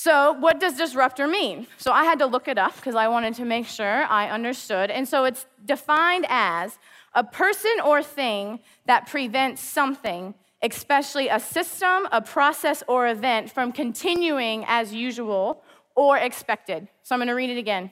So, 0.00 0.34
what 0.34 0.60
does 0.60 0.74
disruptor 0.74 1.26
mean? 1.26 1.66
So, 1.76 1.90
I 1.90 2.04
had 2.04 2.20
to 2.20 2.26
look 2.26 2.46
it 2.46 2.56
up 2.56 2.76
because 2.76 2.94
I 2.94 3.08
wanted 3.08 3.34
to 3.34 3.44
make 3.44 3.66
sure 3.66 4.04
I 4.04 4.30
understood. 4.30 4.92
And 4.92 5.08
so, 5.08 5.24
it's 5.24 5.44
defined 5.66 6.24
as 6.28 6.78
a 7.14 7.24
person 7.24 7.72
or 7.84 8.00
thing 8.04 8.60
that 8.86 9.08
prevents 9.08 9.60
something, 9.60 10.34
especially 10.62 11.26
a 11.26 11.40
system, 11.40 12.06
a 12.12 12.22
process, 12.22 12.84
or 12.86 13.08
event, 13.08 13.50
from 13.50 13.72
continuing 13.72 14.64
as 14.68 14.94
usual 14.94 15.64
or 15.96 16.16
expected. 16.16 16.86
So 17.02 17.16
I'm 17.16 17.18
going 17.18 17.26
to 17.26 17.34
read 17.34 17.50
it 17.50 17.58
again. 17.58 17.90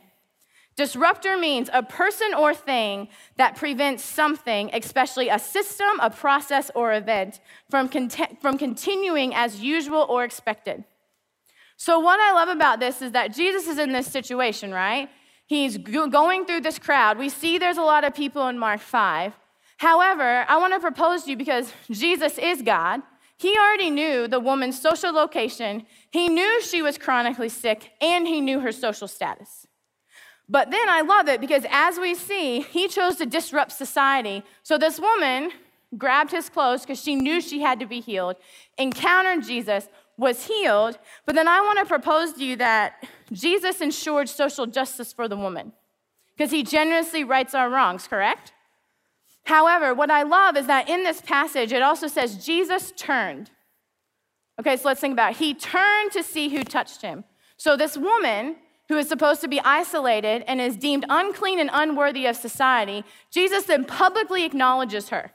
Disruptor 0.76 1.36
means 1.36 1.68
a 1.72 1.82
person 1.82 2.34
or 2.34 2.54
thing 2.54 3.08
that 3.36 3.56
prevents 3.56 4.04
something, 4.04 4.70
especially 4.72 5.28
a 5.28 5.40
system, 5.40 5.98
a 6.00 6.10
process, 6.10 6.70
or 6.76 6.92
event, 6.92 7.40
from, 7.68 7.88
cont- 7.88 8.40
from 8.40 8.58
continuing 8.58 9.34
as 9.34 9.60
usual 9.60 10.06
or 10.08 10.22
expected. 10.22 10.84
So, 11.76 11.98
what 11.98 12.18
I 12.18 12.32
love 12.32 12.48
about 12.48 12.80
this 12.80 13.02
is 13.02 13.12
that 13.12 13.34
Jesus 13.34 13.68
is 13.68 13.78
in 13.78 13.92
this 13.92 14.06
situation, 14.06 14.72
right? 14.72 15.08
He's 15.46 15.78
going 15.78 16.44
through 16.44 16.62
this 16.62 16.78
crowd. 16.78 17.18
We 17.18 17.28
see 17.28 17.58
there's 17.58 17.76
a 17.76 17.82
lot 17.82 18.04
of 18.04 18.14
people 18.14 18.48
in 18.48 18.58
Mark 18.58 18.80
5. 18.80 19.32
However, 19.76 20.44
I 20.48 20.56
want 20.56 20.72
to 20.74 20.80
propose 20.80 21.24
to 21.24 21.30
you 21.30 21.36
because 21.36 21.72
Jesus 21.90 22.38
is 22.38 22.62
God. 22.62 23.02
He 23.38 23.54
already 23.56 23.90
knew 23.90 24.26
the 24.26 24.40
woman's 24.40 24.80
social 24.80 25.12
location, 25.12 25.84
he 26.10 26.28
knew 26.28 26.62
she 26.62 26.80
was 26.80 26.96
chronically 26.96 27.50
sick, 27.50 27.92
and 28.00 28.26
he 28.26 28.40
knew 28.40 28.60
her 28.60 28.72
social 28.72 29.06
status. 29.06 29.66
But 30.48 30.70
then 30.70 30.88
I 30.88 31.02
love 31.02 31.28
it 31.28 31.40
because 31.40 31.64
as 31.70 31.98
we 31.98 32.14
see, 32.14 32.60
he 32.60 32.88
chose 32.88 33.16
to 33.16 33.26
disrupt 33.26 33.72
society. 33.72 34.42
So 34.62 34.78
this 34.78 34.98
woman 34.98 35.50
grabbed 35.98 36.30
his 36.30 36.48
clothes 36.48 36.82
because 36.82 37.02
she 37.02 37.14
knew 37.14 37.40
she 37.40 37.60
had 37.60 37.80
to 37.80 37.86
be 37.86 38.00
healed, 38.00 38.36
encountered 38.78 39.44
Jesus, 39.44 39.88
was 40.18 40.46
healed. 40.46 40.98
But 41.24 41.34
then 41.34 41.48
I 41.48 41.60
want 41.60 41.78
to 41.78 41.84
propose 41.84 42.32
to 42.34 42.44
you 42.44 42.56
that 42.56 43.06
Jesus 43.32 43.80
ensured 43.80 44.28
social 44.28 44.66
justice 44.66 45.12
for 45.12 45.28
the 45.28 45.36
woman 45.36 45.72
because 46.36 46.50
he 46.50 46.62
generously 46.62 47.24
rights 47.24 47.54
our 47.54 47.68
wrongs, 47.68 48.06
correct? 48.06 48.52
However, 49.44 49.94
what 49.94 50.10
I 50.10 50.22
love 50.22 50.56
is 50.56 50.66
that 50.66 50.88
in 50.88 51.04
this 51.04 51.20
passage, 51.20 51.72
it 51.72 51.82
also 51.82 52.08
says 52.08 52.44
Jesus 52.44 52.92
turned. 52.96 53.50
Okay, 54.58 54.76
so 54.76 54.88
let's 54.88 55.00
think 55.00 55.12
about 55.12 55.32
it. 55.32 55.36
He 55.36 55.54
turned 55.54 56.12
to 56.12 56.22
see 56.22 56.48
who 56.48 56.64
touched 56.64 57.02
him. 57.02 57.24
So 57.56 57.76
this 57.76 57.96
woman 57.96 58.56
who 58.88 58.96
is 58.98 59.08
supposed 59.08 59.40
to 59.42 59.48
be 59.48 59.60
isolated 59.60 60.44
and 60.46 60.60
is 60.60 60.76
deemed 60.76 61.04
unclean 61.08 61.60
and 61.60 61.70
unworthy 61.72 62.26
of 62.26 62.36
society, 62.36 63.04
Jesus 63.30 63.64
then 63.64 63.84
publicly 63.84 64.44
acknowledges 64.44 65.10
her. 65.10 65.32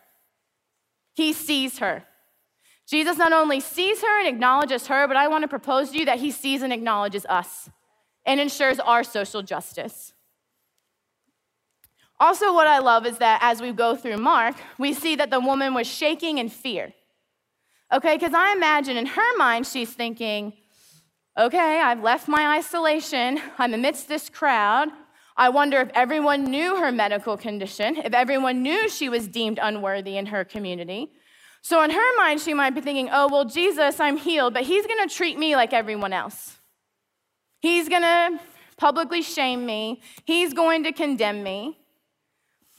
He 1.13 1.33
sees 1.33 1.79
her. 1.79 2.05
Jesus 2.91 3.17
not 3.17 3.31
only 3.31 3.61
sees 3.61 4.01
her 4.01 4.19
and 4.19 4.27
acknowledges 4.27 4.87
her, 4.87 5.07
but 5.07 5.15
I 5.15 5.29
want 5.29 5.43
to 5.43 5.47
propose 5.47 5.91
to 5.91 5.97
you 5.97 6.03
that 6.07 6.19
he 6.19 6.29
sees 6.29 6.61
and 6.61 6.73
acknowledges 6.73 7.25
us 7.27 7.69
and 8.25 8.37
ensures 8.37 8.81
our 8.81 9.01
social 9.01 9.41
justice. 9.41 10.11
Also, 12.19 12.53
what 12.53 12.67
I 12.67 12.79
love 12.79 13.05
is 13.05 13.17
that 13.19 13.39
as 13.41 13.61
we 13.61 13.71
go 13.71 13.95
through 13.95 14.17
Mark, 14.17 14.57
we 14.77 14.91
see 14.91 15.15
that 15.15 15.31
the 15.31 15.39
woman 15.39 15.73
was 15.73 15.87
shaking 15.87 16.37
in 16.37 16.49
fear. 16.49 16.91
Okay, 17.93 18.17
because 18.17 18.33
I 18.33 18.51
imagine 18.51 18.97
in 18.97 19.05
her 19.05 19.37
mind, 19.37 19.67
she's 19.67 19.93
thinking, 19.93 20.51
okay, 21.39 21.79
I've 21.79 22.03
left 22.03 22.27
my 22.27 22.57
isolation, 22.57 23.39
I'm 23.57 23.73
amidst 23.73 24.09
this 24.09 24.27
crowd. 24.27 24.89
I 25.37 25.47
wonder 25.47 25.79
if 25.79 25.89
everyone 25.93 26.43
knew 26.43 26.75
her 26.75 26.91
medical 26.91 27.37
condition, 27.37 27.95
if 27.95 28.13
everyone 28.13 28.61
knew 28.61 28.89
she 28.89 29.07
was 29.07 29.29
deemed 29.29 29.59
unworthy 29.63 30.17
in 30.17 30.25
her 30.25 30.43
community. 30.43 31.09
So 31.61 31.83
in 31.83 31.91
her 31.91 32.17
mind, 32.17 32.41
she 32.41 32.53
might 32.53 32.71
be 32.71 32.81
thinking, 32.81 33.09
oh, 33.11 33.27
well, 33.31 33.45
Jesus, 33.45 33.99
I'm 33.99 34.17
healed, 34.17 34.53
but 34.53 34.63
he's 34.63 34.85
gonna 34.87 35.07
treat 35.07 35.37
me 35.37 35.55
like 35.55 35.73
everyone 35.73 36.13
else. 36.13 36.57
He's 37.59 37.87
gonna 37.87 38.39
publicly 38.77 39.21
shame 39.21 39.65
me, 39.65 40.01
he's 40.25 40.53
going 40.53 40.83
to 40.83 40.91
condemn 40.91 41.43
me. 41.43 41.77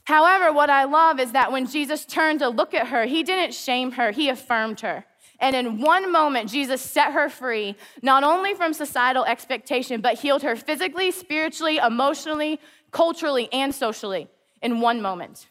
However, 0.04 0.52
what 0.52 0.68
I 0.68 0.82
love 0.82 1.20
is 1.20 1.30
that 1.30 1.52
when 1.52 1.66
Jesus 1.66 2.04
turned 2.04 2.40
to 2.40 2.48
look 2.48 2.74
at 2.74 2.88
her, 2.88 3.06
he 3.06 3.22
didn't 3.22 3.54
shame 3.54 3.92
her, 3.92 4.10
he 4.10 4.28
affirmed 4.28 4.80
her. 4.80 5.04
And 5.38 5.54
in 5.54 5.80
one 5.80 6.10
moment, 6.10 6.50
Jesus 6.50 6.80
set 6.80 7.12
her 7.12 7.28
free, 7.28 7.76
not 8.02 8.24
only 8.24 8.54
from 8.54 8.72
societal 8.72 9.24
expectation, 9.24 10.00
but 10.00 10.18
healed 10.18 10.42
her 10.42 10.56
physically, 10.56 11.10
spiritually, 11.10 11.78
emotionally, 11.78 12.60
culturally, 12.90 13.48
and 13.52 13.74
socially 13.74 14.28
in 14.60 14.80
one 14.80 15.02
moment. 15.02 15.48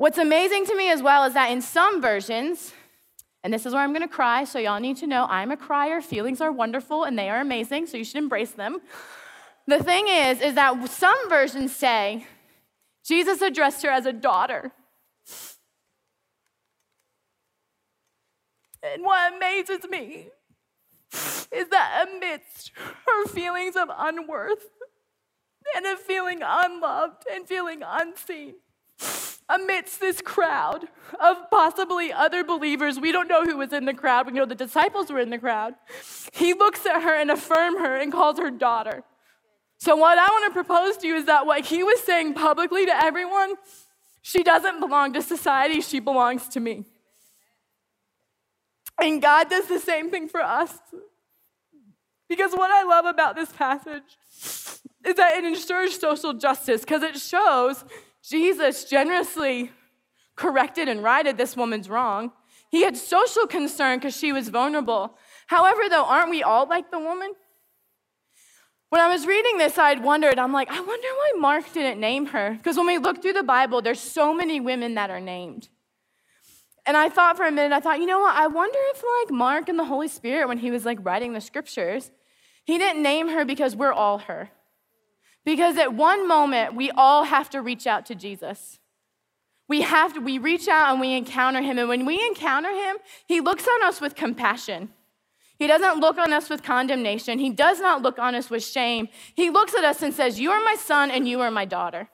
What's 0.00 0.16
amazing 0.16 0.64
to 0.64 0.74
me 0.74 0.90
as 0.90 1.02
well 1.02 1.24
is 1.24 1.34
that 1.34 1.50
in 1.50 1.60
some 1.60 2.00
versions, 2.00 2.72
and 3.44 3.52
this 3.52 3.66
is 3.66 3.74
where 3.74 3.82
I'm 3.82 3.92
gonna 3.92 4.08
cry, 4.08 4.44
so 4.44 4.58
y'all 4.58 4.80
need 4.80 4.96
to 4.96 5.06
know 5.06 5.26
I'm 5.28 5.50
a 5.50 5.58
crier. 5.58 6.00
Feelings 6.00 6.40
are 6.40 6.50
wonderful 6.50 7.04
and 7.04 7.18
they 7.18 7.28
are 7.28 7.38
amazing, 7.38 7.86
so 7.86 7.98
you 7.98 8.04
should 8.04 8.16
embrace 8.16 8.52
them. 8.52 8.80
The 9.66 9.82
thing 9.84 10.08
is, 10.08 10.40
is 10.40 10.54
that 10.54 10.88
some 10.88 11.28
versions 11.28 11.76
say 11.76 12.26
Jesus 13.04 13.42
addressed 13.42 13.82
her 13.82 13.90
as 13.90 14.06
a 14.06 14.12
daughter. 14.14 14.72
And 18.82 19.04
what 19.04 19.34
amazes 19.34 19.86
me 19.90 20.28
is 21.12 21.68
that 21.68 22.08
amidst 22.08 22.72
her 22.78 23.26
feelings 23.26 23.76
of 23.76 23.90
unworth 23.94 24.64
and 25.76 25.84
of 25.84 26.00
feeling 26.00 26.40
unloved 26.42 27.24
and 27.30 27.46
feeling 27.46 27.82
unseen, 27.86 28.54
amidst 29.50 30.00
this 30.00 30.20
crowd 30.20 30.86
of 31.18 31.36
possibly 31.50 32.12
other 32.12 32.44
believers, 32.44 33.00
we 33.00 33.12
don't 33.12 33.28
know 33.28 33.44
who 33.44 33.56
was 33.56 33.72
in 33.72 33.84
the 33.84 33.94
crowd, 33.94 34.26
we 34.26 34.32
know 34.32 34.46
the 34.46 34.54
disciples 34.54 35.10
were 35.10 35.18
in 35.18 35.30
the 35.30 35.38
crowd, 35.38 35.74
he 36.32 36.54
looks 36.54 36.86
at 36.86 37.02
her 37.02 37.14
and 37.14 37.30
affirms 37.30 37.78
her 37.78 37.96
and 37.96 38.12
calls 38.12 38.38
her 38.38 38.50
daughter. 38.50 39.02
So, 39.78 39.96
what 39.96 40.18
I 40.18 40.26
want 40.26 40.52
to 40.52 40.54
propose 40.54 40.98
to 40.98 41.06
you 41.06 41.16
is 41.16 41.24
that 41.26 41.46
what 41.46 41.64
he 41.64 41.82
was 41.82 42.00
saying 42.00 42.34
publicly 42.34 42.86
to 42.86 42.94
everyone, 42.94 43.54
she 44.22 44.42
doesn't 44.42 44.78
belong 44.78 45.14
to 45.14 45.22
society, 45.22 45.80
she 45.80 46.00
belongs 46.00 46.48
to 46.48 46.60
me. 46.60 46.84
And 49.00 49.22
God 49.22 49.48
does 49.48 49.66
the 49.66 49.78
same 49.78 50.10
thing 50.10 50.28
for 50.28 50.42
us. 50.42 50.78
Because 52.28 52.52
what 52.52 52.70
I 52.70 52.84
love 52.84 53.06
about 53.06 53.34
this 53.34 53.50
passage 53.50 54.18
is 55.04 55.16
that 55.16 55.32
it 55.32 55.44
ensures 55.44 55.98
social 55.98 56.34
justice, 56.34 56.82
because 56.82 57.02
it 57.02 57.18
shows 57.18 57.84
Jesus 58.22 58.84
generously 58.84 59.72
corrected 60.36 60.88
and 60.88 61.02
righted 61.02 61.36
this 61.36 61.56
woman's 61.56 61.88
wrong. 61.88 62.32
He 62.70 62.84
had 62.84 62.96
social 62.96 63.46
concern 63.46 63.98
because 63.98 64.16
she 64.16 64.32
was 64.32 64.48
vulnerable. 64.48 65.16
However, 65.46 65.82
though, 65.88 66.04
aren't 66.04 66.30
we 66.30 66.42
all 66.42 66.66
like 66.66 66.90
the 66.90 66.98
woman? 66.98 67.32
When 68.90 69.00
I 69.00 69.08
was 69.08 69.26
reading 69.26 69.58
this, 69.58 69.78
I'd 69.78 70.02
wondered, 70.02 70.38
I'm 70.38 70.52
like, 70.52 70.70
I 70.70 70.80
wonder 70.80 71.08
why 71.08 71.32
Mark 71.38 71.72
didn't 71.72 72.00
name 72.00 72.26
her. 72.26 72.54
Because 72.54 72.76
when 72.76 72.86
we 72.86 72.98
look 72.98 73.22
through 73.22 73.34
the 73.34 73.42
Bible, 73.42 73.82
there's 73.82 74.00
so 74.00 74.34
many 74.34 74.60
women 74.60 74.94
that 74.94 75.10
are 75.10 75.20
named. 75.20 75.68
And 76.86 76.96
I 76.96 77.08
thought 77.08 77.36
for 77.36 77.46
a 77.46 77.52
minute, 77.52 77.72
I 77.72 77.80
thought, 77.80 78.00
you 78.00 78.06
know 78.06 78.18
what? 78.18 78.34
I 78.34 78.46
wonder 78.46 78.78
if 78.94 79.02
like 79.22 79.32
Mark 79.32 79.68
and 79.68 79.78
the 79.78 79.84
Holy 79.84 80.08
Spirit, 80.08 80.48
when 80.48 80.58
he 80.58 80.70
was 80.70 80.84
like 80.84 80.98
writing 81.02 81.34
the 81.34 81.40
scriptures, 81.40 82.10
he 82.64 82.78
didn't 82.78 83.02
name 83.02 83.28
her 83.28 83.44
because 83.44 83.76
we're 83.76 83.92
all 83.92 84.18
her. 84.18 84.50
Because 85.44 85.78
at 85.78 85.94
one 85.94 86.28
moment, 86.28 86.74
we 86.74 86.90
all 86.90 87.24
have 87.24 87.48
to 87.50 87.62
reach 87.62 87.86
out 87.86 88.06
to 88.06 88.14
Jesus. 88.14 88.78
We 89.68 89.82
have 89.82 90.14
to, 90.14 90.20
we 90.20 90.38
reach 90.38 90.68
out 90.68 90.90
and 90.90 91.00
we 91.00 91.16
encounter 91.16 91.62
him. 91.62 91.78
And 91.78 91.88
when 91.88 92.04
we 92.04 92.20
encounter 92.26 92.70
him, 92.70 92.96
he 93.26 93.40
looks 93.40 93.66
on 93.68 93.84
us 93.84 94.00
with 94.00 94.14
compassion. 94.14 94.90
He 95.58 95.66
doesn't 95.66 96.00
look 96.00 96.18
on 96.18 96.32
us 96.32 96.48
with 96.48 96.62
condemnation. 96.62 97.38
He 97.38 97.50
does 97.50 97.80
not 97.80 98.02
look 98.02 98.18
on 98.18 98.34
us 98.34 98.50
with 98.50 98.64
shame. 98.64 99.08
He 99.34 99.50
looks 99.50 99.74
at 99.74 99.84
us 99.84 100.02
and 100.02 100.12
says, 100.12 100.40
You 100.40 100.50
are 100.50 100.64
my 100.64 100.74
son 100.74 101.10
and 101.10 101.28
you 101.28 101.40
are 101.40 101.50
my 101.50 101.66
daughter. 101.66 102.08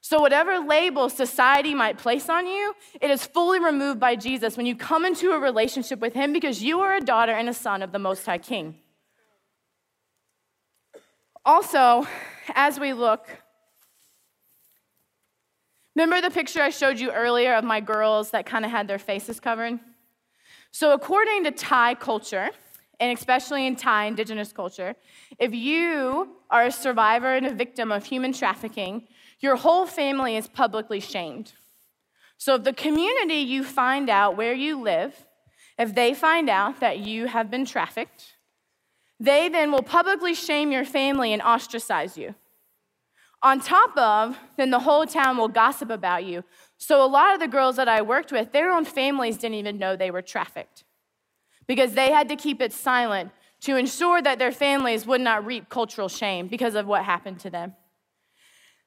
So, 0.00 0.20
whatever 0.20 0.58
label 0.58 1.10
society 1.10 1.74
might 1.74 1.98
place 1.98 2.28
on 2.28 2.46
you, 2.46 2.74
it 3.00 3.10
is 3.10 3.26
fully 3.26 3.60
removed 3.60 4.00
by 4.00 4.16
Jesus 4.16 4.56
when 4.56 4.64
you 4.64 4.74
come 4.74 5.04
into 5.04 5.32
a 5.32 5.38
relationship 5.38 5.98
with 5.98 6.14
Him 6.14 6.32
because 6.32 6.62
you 6.62 6.80
are 6.80 6.96
a 6.96 7.00
daughter 7.00 7.32
and 7.32 7.48
a 7.48 7.54
son 7.54 7.82
of 7.82 7.92
the 7.92 7.98
Most 7.98 8.24
High 8.24 8.38
King. 8.38 8.76
Also, 11.44 12.06
as 12.54 12.78
we 12.80 12.92
look, 12.92 13.26
remember 15.94 16.20
the 16.20 16.32
picture 16.32 16.62
I 16.62 16.70
showed 16.70 16.98
you 16.98 17.10
earlier 17.10 17.54
of 17.54 17.64
my 17.64 17.80
girls 17.80 18.30
that 18.30 18.46
kind 18.46 18.64
of 18.64 18.70
had 18.70 18.88
their 18.88 18.98
faces 18.98 19.40
covered? 19.40 19.78
So, 20.72 20.92
according 20.92 21.44
to 21.44 21.50
Thai 21.50 21.94
culture, 21.94 22.50
and 23.00 23.16
especially 23.16 23.66
in 23.66 23.76
Thai 23.76 24.04
indigenous 24.04 24.52
culture, 24.52 24.94
if 25.38 25.54
you 25.54 26.36
are 26.50 26.66
a 26.66 26.72
survivor 26.72 27.34
and 27.34 27.46
a 27.46 27.54
victim 27.54 27.90
of 27.90 28.04
human 28.04 28.32
trafficking, 28.32 29.08
your 29.40 29.56
whole 29.56 29.86
family 29.86 30.36
is 30.36 30.46
publicly 30.46 31.00
shamed. 31.00 31.52
So, 32.36 32.54
if 32.54 32.64
the 32.64 32.72
community 32.72 33.36
you 33.36 33.64
find 33.64 34.08
out 34.08 34.36
where 34.36 34.54
you 34.54 34.80
live, 34.80 35.26
if 35.78 35.94
they 35.94 36.14
find 36.14 36.48
out 36.48 36.80
that 36.80 36.98
you 36.98 37.26
have 37.26 37.50
been 37.50 37.64
trafficked, 37.64 38.34
they 39.20 39.50
then 39.50 39.70
will 39.70 39.82
publicly 39.82 40.34
shame 40.34 40.72
your 40.72 40.86
family 40.86 41.32
and 41.34 41.42
ostracize 41.42 42.16
you. 42.16 42.34
On 43.42 43.60
top 43.60 43.96
of, 43.96 44.36
then 44.56 44.70
the 44.70 44.80
whole 44.80 45.06
town 45.06 45.36
will 45.36 45.48
gossip 45.48 45.90
about 45.90 46.24
you. 46.24 46.42
So 46.78 47.04
a 47.04 47.06
lot 47.06 47.34
of 47.34 47.40
the 47.40 47.48
girls 47.48 47.76
that 47.76 47.88
I 47.88 48.02
worked 48.02 48.32
with, 48.32 48.52
their 48.52 48.70
own 48.70 48.84
families 48.84 49.36
didn't 49.36 49.56
even 49.56 49.78
know 49.78 49.94
they 49.94 50.10
were 50.10 50.22
trafficked 50.22 50.84
because 51.66 51.92
they 51.92 52.10
had 52.10 52.28
to 52.30 52.36
keep 52.36 52.60
it 52.60 52.72
silent 52.72 53.30
to 53.60 53.76
ensure 53.76 54.22
that 54.22 54.38
their 54.38 54.52
families 54.52 55.06
would 55.06 55.20
not 55.20 55.44
reap 55.44 55.68
cultural 55.68 56.08
shame 56.08 56.48
because 56.48 56.74
of 56.74 56.86
what 56.86 57.04
happened 57.04 57.38
to 57.40 57.50
them. 57.50 57.74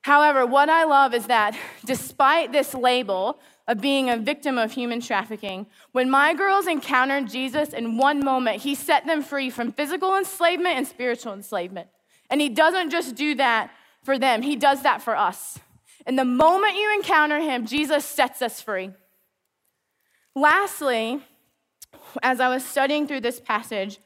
However, 0.02 0.46
what 0.46 0.70
I 0.70 0.84
love 0.84 1.14
is 1.14 1.28
that 1.28 1.56
despite 1.86 2.52
this 2.52 2.74
label 2.74 3.40
of 3.68 3.80
being 3.80 4.10
a 4.10 4.18
victim 4.18 4.58
of 4.58 4.74
human 4.74 5.00
trafficking, 5.00 5.68
when 5.94 6.10
my 6.10 6.34
girls 6.34 6.68
encountered 6.68 7.30
Jesus 7.30 7.70
in 7.70 7.98
one 7.98 8.24
moment, 8.24 8.62
he 8.62 8.76
set 8.76 9.06
them 9.06 9.22
free 9.22 9.50
from 9.50 9.72
physical 9.72 10.16
enslavement 10.18 10.76
and 10.76 10.88
spiritual 10.88 11.34
enslavement. 11.34 11.88
And 12.30 12.42
he 12.42 12.50
doesn't 12.50 12.90
just 12.90 13.16
do 13.16 13.36
that 13.36 13.72
for 14.04 14.20
them, 14.20 14.42
he 14.42 14.58
does 14.58 14.84
that 14.84 15.02
for 15.02 15.16
us. 15.16 15.60
And 16.06 16.20
the 16.20 16.26
moment 16.26 16.76
you 16.76 16.94
encounter 16.94 17.40
him, 17.40 17.66
Jesus 17.66 18.04
sets 18.04 18.42
us 18.42 18.60
free. 18.60 18.92
Lastly, 20.36 21.24
as 22.22 22.40
I 22.40 22.50
was 22.50 22.66
studying 22.66 23.08
through 23.08 23.22
this 23.22 23.40
passage, 23.40 24.00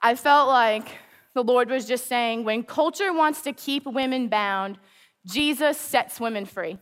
I 0.00 0.14
felt 0.14 0.48
like 0.48 0.88
the 1.34 1.44
Lord 1.44 1.68
was 1.68 1.84
just 1.84 2.06
saying 2.06 2.44
when 2.44 2.62
culture 2.62 3.12
wants 3.12 3.42
to 3.42 3.52
keep 3.52 3.84
women 3.84 4.28
bound, 4.28 4.78
Jesus 5.26 5.76
sets 5.76 6.18
women 6.18 6.46
free. 6.46 6.78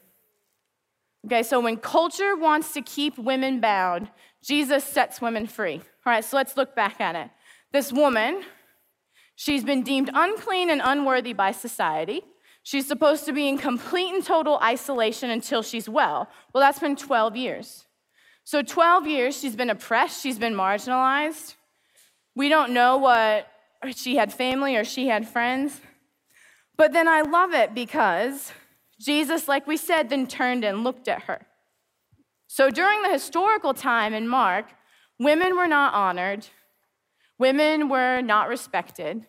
Okay, 1.24 1.42
so 1.42 1.58
when 1.58 1.78
culture 1.78 2.37
wants 2.37 2.74
to 2.74 2.82
keep 2.82 3.18
women 3.18 3.60
bound, 3.60 4.08
Jesus 4.42 4.84
sets 4.84 5.22
women 5.22 5.46
free. 5.46 5.76
All 6.04 6.12
right, 6.12 6.24
so 6.24 6.37
let's 6.37 6.56
look 6.56 6.76
back 6.76 7.00
at 7.00 7.16
it. 7.16 7.30
This 7.72 7.92
woman, 7.92 8.42
she's 9.34 9.64
been 9.64 9.82
deemed 9.82 10.10
unclean 10.12 10.68
and 10.68 10.82
unworthy 10.84 11.32
by 11.32 11.52
society. 11.52 12.22
She's 12.62 12.87
supposed 12.87 13.24
to 13.24 13.32
be 13.32 13.48
in 13.48 13.56
complete 13.56 14.12
and 14.12 14.24
total 14.24 14.58
isolation 14.62 15.30
until 15.30 15.62
she's 15.62 15.88
well. 15.88 16.28
Well, 16.52 16.60
that's 16.62 16.78
been 16.78 16.96
12 16.96 17.37
years. 17.37 17.87
So, 18.44 18.60
12 18.60 19.06
years, 19.06 19.38
she's 19.38 19.56
been 19.56 19.70
oppressed, 19.70 20.22
she's 20.22 20.38
been 20.38 20.54
marginalized. 20.54 21.54
We 22.37 22.50
don't 22.50 22.72
know 22.72 22.98
what 22.98 23.48
she 23.94 24.16
had 24.16 24.32
family 24.32 24.76
or 24.76 24.84
she 24.84 25.08
had 25.08 25.26
friends. 25.26 25.80
But 26.76 26.92
then 26.92 27.08
I 27.08 27.22
love 27.22 27.54
it 27.54 27.74
because 27.74 28.52
Jesus, 29.04 29.48
like 29.48 29.66
we 29.66 29.76
said, 29.76 30.08
then 30.08 30.26
turned 30.26 30.64
and 30.64 30.82
looked 30.82 31.08
at 31.08 31.24
her. 31.24 31.46
So, 32.46 32.70
during 32.70 33.02
the 33.02 33.10
historical 33.10 33.74
time 33.74 34.14
in 34.14 34.26
Mark, 34.26 34.66
women 35.18 35.56
were 35.56 35.68
not 35.68 35.92
honored, 35.92 36.46
women 37.38 37.88
were 37.88 38.22
not 38.22 38.48
respected, 38.48 39.26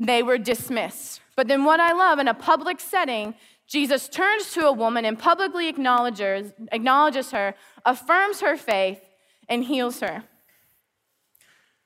they 0.00 0.22
were 0.22 0.38
dismissed. 0.38 1.20
But 1.36 1.46
then, 1.46 1.64
what 1.64 1.78
I 1.78 1.92
love 1.92 2.18
in 2.18 2.26
a 2.26 2.34
public 2.34 2.80
setting, 2.80 3.34
Jesus 3.68 4.08
turns 4.08 4.52
to 4.54 4.66
a 4.66 4.72
woman 4.72 5.04
and 5.04 5.16
publicly 5.16 5.68
acknowledges, 5.68 6.52
acknowledges 6.72 7.30
her, 7.30 7.54
affirms 7.84 8.40
her 8.40 8.56
faith, 8.56 9.00
and 9.48 9.62
heals 9.62 10.00
her. 10.00 10.24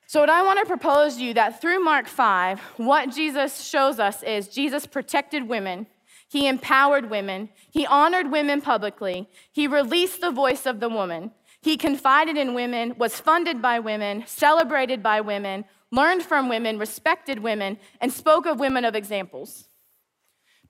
So, 0.06 0.20
what 0.20 0.30
I 0.30 0.42
want 0.42 0.60
to 0.60 0.66
propose 0.66 1.16
to 1.16 1.24
you 1.24 1.34
that 1.34 1.60
through 1.60 1.84
Mark 1.84 2.08
5, 2.08 2.60
what 2.78 3.14
Jesus 3.14 3.62
shows 3.62 3.98
us 3.98 4.22
is 4.22 4.48
Jesus 4.48 4.86
protected 4.86 5.46
women, 5.46 5.86
he 6.30 6.46
empowered 6.46 7.10
women, 7.10 7.48
he 7.70 7.84
honored 7.86 8.30
women 8.30 8.60
publicly, 8.60 9.28
he 9.50 9.66
released 9.66 10.20
the 10.20 10.30
voice 10.30 10.64
of 10.64 10.78
the 10.78 10.88
woman, 10.88 11.32
he 11.60 11.76
confided 11.76 12.36
in 12.36 12.54
women, 12.54 12.94
was 12.96 13.18
funded 13.18 13.60
by 13.60 13.80
women, 13.80 14.22
celebrated 14.26 15.02
by 15.02 15.20
women, 15.20 15.64
learned 15.90 16.22
from 16.22 16.48
women, 16.48 16.78
respected 16.78 17.40
women, 17.40 17.78
and 18.00 18.12
spoke 18.12 18.46
of 18.46 18.60
women 18.60 18.84
of 18.84 18.94
examples. 18.94 19.66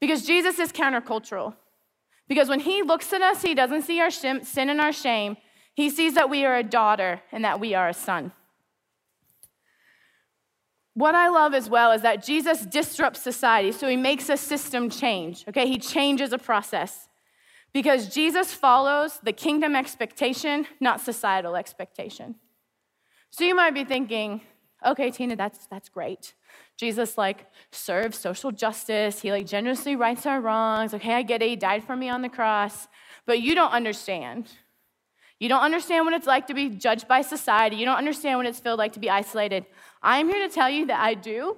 Because 0.01 0.27
Jesus 0.27 0.59
is 0.59 0.73
countercultural. 0.73 1.55
Because 2.27 2.49
when 2.49 2.61
he 2.61 2.83
looks 2.83 3.13
at 3.13 3.21
us, 3.21 3.43
he 3.43 3.55
doesn't 3.55 3.83
see 3.83 4.01
our 4.01 4.11
sin 4.11 4.41
and 4.57 4.81
our 4.81 4.93
shame. 4.93 5.37
He 5.75 5.91
sees 5.91 6.15
that 6.15 6.31
we 6.31 6.47
are 6.47 6.57
a 6.57 6.63
daughter 6.63 7.21
and 7.31 7.45
that 7.45 7.61
we 7.61 7.75
are 7.75 7.89
a 7.89 7.95
son. 7.95 8.33
What 10.95 11.15
I 11.15 11.29
love 11.29 11.55
as 11.55 11.71
well 11.71 11.93
is 11.93 12.03
that 12.03 12.25
Jesus 12.25 12.67
disrupts 12.67 13.23
society, 13.23 13.73
so 13.73 13.89
he 13.89 13.97
makes 13.97 14.29
a 14.29 14.37
system 14.37 14.91
change, 14.91 15.45
okay? 15.49 15.67
He 15.67 15.79
changes 15.79 16.33
a 16.33 16.39
process. 16.39 17.09
Because 17.73 18.13
Jesus 18.13 18.53
follows 18.53 19.21
the 19.23 19.33
kingdom 19.33 19.77
expectation, 19.77 20.67
not 20.81 21.01
societal 21.01 21.55
expectation. 21.55 22.35
So 23.31 23.45
you 23.45 23.55
might 23.55 23.75
be 23.75 23.85
thinking, 23.85 24.41
okay, 24.85 25.13
Tina, 25.13 25.37
that's, 25.37 25.67
that's 25.67 25.89
great. 25.89 26.35
Jesus 26.77 27.17
like 27.17 27.47
serves 27.71 28.19
social 28.19 28.51
justice. 28.51 29.21
He 29.21 29.31
like 29.31 29.47
generously 29.47 29.95
rights 29.95 30.27
our 30.27 30.41
wrongs. 30.41 30.95
Okay, 30.95 31.15
I 31.15 31.23
get 31.23 31.43
it. 31.43 31.49
He 31.49 31.57
died 31.57 31.85
for 31.85 31.95
me 31.95 32.09
on 32.09 32.23
the 32.23 32.29
cross. 32.29 32.89
But 33.25 33.41
you 33.41 33.55
don't 33.55 33.71
understand. 33.71 34.51
You 35.41 35.49
don't 35.49 35.63
understand 35.63 36.05
what 36.05 36.15
it's 36.15 36.27
like 36.27 36.47
to 36.49 36.55
be 36.55 36.69
judged 36.69 37.09
by 37.09 37.23
society. 37.23 37.77
You 37.77 37.87
don't 37.87 37.97
understand 37.97 38.39
what 38.39 38.47
it's 38.47 38.61
felt 38.61 38.79
like 38.79 38.93
to 38.93 39.01
be 39.01 39.09
isolated. 39.09 39.65
I'm 40.03 40.29
here 40.29 40.47
to 40.47 40.55
tell 40.55 40.69
you 40.69 40.87
that 40.87 41.01
I 41.01 41.15
do. 41.15 41.57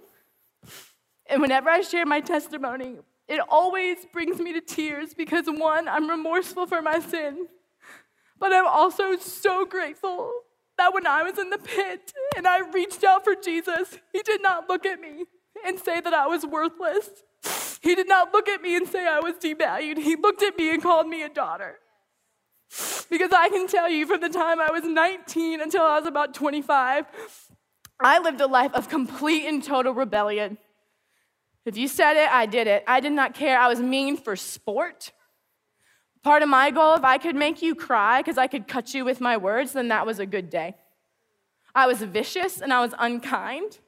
And 1.26 1.42
whenever 1.42 1.68
I 1.68 1.80
share 1.80 2.06
my 2.06 2.20
testimony, 2.20 2.96
it 3.26 3.40
always 3.48 3.98
brings 4.12 4.38
me 4.38 4.52
to 4.52 4.60
tears 4.60 5.14
because 5.14 5.46
one, 5.48 5.88
I'm 5.88 6.08
remorseful 6.08 6.66
for 6.66 6.80
my 6.80 7.00
sin, 7.00 7.48
but 8.38 8.52
I'm 8.52 8.66
also 8.66 9.16
so 9.16 9.64
grateful 9.64 10.30
that 10.78 10.94
when 10.94 11.06
I 11.06 11.24
was 11.24 11.38
in 11.38 11.50
the 11.50 11.58
pit 11.58 12.12
and 12.36 12.46
I 12.46 12.60
reached 12.60 13.02
out 13.02 13.24
for 13.24 13.34
Jesus, 13.34 13.98
He 14.12 14.22
did 14.22 14.42
not 14.42 14.68
look 14.68 14.86
at 14.86 15.00
me 15.00 15.24
and 15.66 15.78
say 15.78 16.00
that 16.00 16.14
I 16.14 16.26
was 16.26 16.46
worthless. 16.46 17.08
He 17.80 17.96
did 17.96 18.08
not 18.08 18.32
look 18.32 18.48
at 18.48 18.62
me 18.62 18.76
and 18.76 18.86
say 18.86 19.08
I 19.08 19.18
was 19.18 19.34
devalued. 19.36 19.98
He 19.98 20.14
looked 20.14 20.42
at 20.42 20.56
me 20.56 20.70
and 20.72 20.80
called 20.80 21.08
me 21.08 21.22
a 21.24 21.28
daughter. 21.28 21.78
Because 23.10 23.32
I 23.32 23.48
can 23.48 23.66
tell 23.66 23.88
you 23.90 24.06
from 24.06 24.20
the 24.20 24.28
time 24.28 24.60
I 24.60 24.70
was 24.70 24.84
19 24.84 25.60
until 25.60 25.82
I 25.82 25.98
was 25.98 26.06
about 26.06 26.32
25, 26.34 27.06
I 28.00 28.18
lived 28.18 28.40
a 28.40 28.46
life 28.46 28.72
of 28.74 28.88
complete 28.88 29.46
and 29.46 29.62
total 29.62 29.92
rebellion. 29.92 30.58
If 31.64 31.76
you 31.76 31.86
said 31.86 32.16
it, 32.16 32.30
I 32.30 32.46
did 32.46 32.66
it. 32.66 32.82
I 32.86 33.00
did 33.00 33.12
not 33.12 33.34
care. 33.34 33.58
I 33.58 33.68
was 33.68 33.80
mean 33.80 34.16
for 34.16 34.34
sport. 34.36 35.12
Part 36.22 36.42
of 36.42 36.48
my 36.48 36.70
goal, 36.70 36.94
if 36.94 37.04
I 37.04 37.18
could 37.18 37.36
make 37.36 37.62
you 37.62 37.74
cry 37.74 38.20
because 38.20 38.38
I 38.38 38.46
could 38.46 38.66
cut 38.66 38.94
you 38.94 39.04
with 39.04 39.20
my 39.20 39.36
words, 39.36 39.72
then 39.72 39.88
that 39.88 40.06
was 40.06 40.18
a 40.18 40.26
good 40.26 40.50
day. 40.50 40.74
I 41.74 41.86
was 41.86 42.02
vicious 42.02 42.60
and 42.60 42.72
I 42.72 42.80
was 42.80 42.94
unkind. 42.98 43.78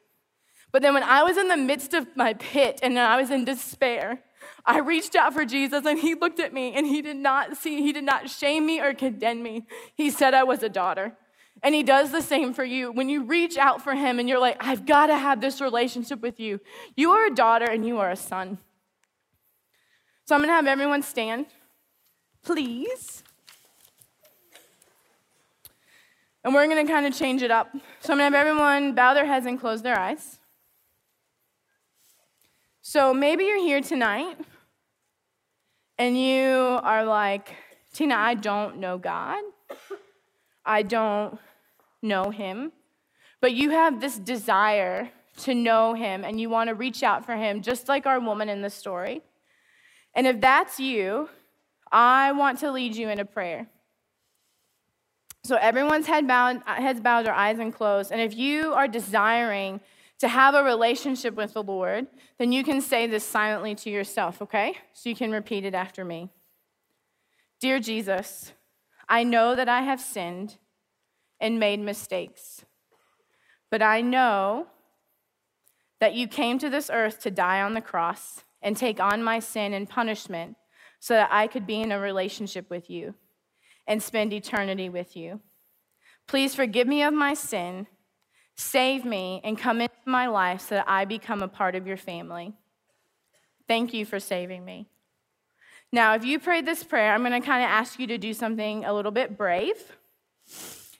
But 0.72 0.82
then 0.82 0.94
when 0.94 1.04
I 1.04 1.22
was 1.22 1.36
in 1.36 1.48
the 1.48 1.56
midst 1.56 1.94
of 1.94 2.16
my 2.16 2.34
pit 2.34 2.80
and 2.82 2.98
I 2.98 3.20
was 3.20 3.30
in 3.30 3.44
despair, 3.44 4.20
I 4.66 4.78
reached 4.78 5.14
out 5.14 5.32
for 5.32 5.44
Jesus 5.44 5.84
and 5.86 5.98
he 5.98 6.14
looked 6.14 6.40
at 6.40 6.52
me 6.52 6.72
and 6.74 6.86
he 6.86 7.02
did 7.02 7.16
not 7.16 7.56
see, 7.56 7.82
he 7.82 7.92
did 7.92 8.04
not 8.04 8.30
shame 8.30 8.66
me 8.66 8.80
or 8.80 8.94
condemn 8.94 9.42
me. 9.42 9.66
He 9.94 10.10
said 10.10 10.34
I 10.34 10.44
was 10.44 10.62
a 10.62 10.68
daughter. 10.68 11.16
And 11.62 11.74
he 11.74 11.82
does 11.82 12.12
the 12.12 12.20
same 12.20 12.52
for 12.52 12.64
you. 12.64 12.92
When 12.92 13.08
you 13.08 13.24
reach 13.24 13.56
out 13.56 13.82
for 13.82 13.94
him 13.94 14.18
and 14.18 14.28
you're 14.28 14.40
like, 14.40 14.56
I've 14.60 14.84
got 14.84 15.06
to 15.06 15.16
have 15.16 15.40
this 15.40 15.60
relationship 15.60 16.20
with 16.20 16.38
you, 16.38 16.60
you 16.96 17.12
are 17.12 17.26
a 17.26 17.34
daughter 17.34 17.64
and 17.64 17.86
you 17.86 17.98
are 17.98 18.10
a 18.10 18.16
son. 18.16 18.58
So 20.26 20.34
I'm 20.34 20.40
going 20.40 20.50
to 20.50 20.54
have 20.54 20.66
everyone 20.66 21.02
stand, 21.02 21.46
please. 22.42 23.22
And 26.42 26.52
we're 26.52 26.66
going 26.66 26.86
to 26.86 26.92
kind 26.92 27.06
of 27.06 27.14
change 27.14 27.42
it 27.42 27.50
up. 27.50 27.70
So 28.00 28.12
I'm 28.12 28.18
going 28.18 28.30
to 28.30 28.36
have 28.36 28.46
everyone 28.46 28.94
bow 28.94 29.14
their 29.14 29.24
heads 29.24 29.46
and 29.46 29.58
close 29.58 29.80
their 29.80 29.98
eyes. 29.98 30.38
So 32.86 33.14
maybe 33.14 33.44
you're 33.44 33.62
here 33.62 33.80
tonight 33.80 34.36
and 35.96 36.20
you 36.20 36.78
are 36.82 37.02
like, 37.02 37.56
Tina, 37.94 38.14
I 38.14 38.34
don't 38.34 38.76
know 38.76 38.98
God. 38.98 39.42
I 40.66 40.82
don't 40.82 41.38
know 42.02 42.28
him. 42.28 42.72
But 43.40 43.54
you 43.54 43.70
have 43.70 44.02
this 44.02 44.18
desire 44.18 45.10
to 45.38 45.54
know 45.54 45.94
him 45.94 46.26
and 46.26 46.38
you 46.38 46.50
want 46.50 46.68
to 46.68 46.74
reach 46.74 47.02
out 47.02 47.24
for 47.24 47.36
him, 47.36 47.62
just 47.62 47.88
like 47.88 48.04
our 48.04 48.20
woman 48.20 48.50
in 48.50 48.60
the 48.60 48.68
story. 48.68 49.22
And 50.14 50.26
if 50.26 50.38
that's 50.42 50.78
you, 50.78 51.30
I 51.90 52.32
want 52.32 52.58
to 52.58 52.70
lead 52.70 52.94
you 52.94 53.08
in 53.08 53.18
a 53.18 53.24
prayer. 53.24 53.66
So 55.42 55.56
everyone's 55.56 56.06
head 56.06 56.28
bowed, 56.28 56.60
heads 56.66 57.00
bowed 57.00 57.26
or 57.26 57.32
eyes 57.32 57.58
closed. 57.72 58.12
And 58.12 58.20
if 58.20 58.36
you 58.36 58.74
are 58.74 58.86
desiring 58.86 59.80
to 60.24 60.28
have 60.28 60.54
a 60.54 60.64
relationship 60.64 61.34
with 61.34 61.52
the 61.52 61.62
Lord, 61.62 62.06
then 62.38 62.50
you 62.50 62.64
can 62.64 62.80
say 62.80 63.06
this 63.06 63.22
silently 63.22 63.74
to 63.74 63.90
yourself, 63.90 64.40
okay? 64.40 64.74
So 64.94 65.10
you 65.10 65.14
can 65.14 65.30
repeat 65.30 65.66
it 65.66 65.74
after 65.74 66.02
me. 66.02 66.30
Dear 67.60 67.78
Jesus, 67.78 68.54
I 69.06 69.22
know 69.22 69.54
that 69.54 69.68
I 69.68 69.82
have 69.82 70.00
sinned 70.00 70.56
and 71.38 71.60
made 71.60 71.78
mistakes, 71.78 72.64
but 73.70 73.82
I 73.82 74.00
know 74.00 74.68
that 76.00 76.14
you 76.14 76.26
came 76.26 76.58
to 76.58 76.70
this 76.70 76.88
earth 76.90 77.20
to 77.20 77.30
die 77.30 77.60
on 77.60 77.74
the 77.74 77.82
cross 77.82 78.44
and 78.62 78.78
take 78.78 79.00
on 79.00 79.22
my 79.22 79.40
sin 79.40 79.74
and 79.74 79.86
punishment 79.86 80.56
so 81.00 81.12
that 81.12 81.28
I 81.30 81.48
could 81.48 81.66
be 81.66 81.82
in 81.82 81.92
a 81.92 82.00
relationship 82.00 82.70
with 82.70 82.88
you 82.88 83.14
and 83.86 84.02
spend 84.02 84.32
eternity 84.32 84.88
with 84.88 85.16
you. 85.18 85.40
Please 86.26 86.54
forgive 86.54 86.88
me 86.88 87.02
of 87.02 87.12
my 87.12 87.34
sin, 87.34 87.88
save 88.56 89.04
me, 89.04 89.40
and 89.44 89.58
come 89.58 89.80
into 89.80 89.94
my 90.06 90.26
life 90.26 90.60
so 90.60 90.76
that 90.76 90.88
I 90.88 91.04
become 91.04 91.42
a 91.42 91.48
part 91.48 91.74
of 91.74 91.86
your 91.86 91.96
family. 91.96 92.52
Thank 93.66 93.92
you 93.94 94.04
for 94.04 94.20
saving 94.20 94.64
me. 94.64 94.86
Now, 95.90 96.14
if 96.14 96.24
you 96.24 96.38
prayed 96.38 96.66
this 96.66 96.82
prayer, 96.82 97.12
I'm 97.12 97.22
going 97.22 97.40
to 97.40 97.46
kind 97.46 97.62
of 97.62 97.70
ask 97.70 97.98
you 97.98 98.06
to 98.08 98.18
do 98.18 98.34
something 98.34 98.84
a 98.84 98.92
little 98.92 99.12
bit 99.12 99.38
brave. 99.38 99.76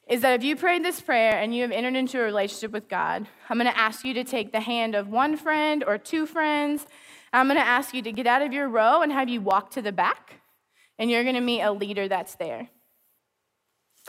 Is 0.09 0.21
that 0.21 0.35
if 0.35 0.45
you 0.45 0.55
prayed 0.55 0.85
this 0.85 1.01
prayer 1.01 1.33
and 1.33 1.55
you 1.55 1.63
have 1.63 1.73
entered 1.73 1.97
into 1.97 2.21
a 2.21 2.25
relationship 2.25 2.71
with 2.71 2.89
God, 2.89 3.27
I'm 3.49 3.59
going 3.59 3.71
to 3.71 3.79
ask 3.79 4.05
you 4.05 4.15
to 4.15 4.25
take 4.25 4.53
the 4.53 4.61
hand 4.61 4.95
of 4.95 5.09
one 5.09 5.37
friend 5.37 5.83
or 5.83 5.97
two 5.99 6.27
friends. 6.27 6.87
I'm 7.33 7.47
going 7.47 7.59
to 7.59 7.67
ask 7.67 7.95
you 7.95 8.03
to 8.03 8.13
get 8.13 8.27
out 8.27 8.43
of 8.43 8.53
your 8.53 8.69
row 8.69 9.03
and 9.03 9.11
have 9.11 9.29
you 9.29 9.41
walk 9.41 9.71
to 9.73 9.83
the 9.83 9.93
back, 9.93 10.41
and 10.99 11.11
you're 11.11 11.23
going 11.23 11.35
to 11.35 11.41
meet 11.41 11.63
a 11.63 11.73
leader 11.73 12.07
that's 12.07 12.35
there. 12.37 12.69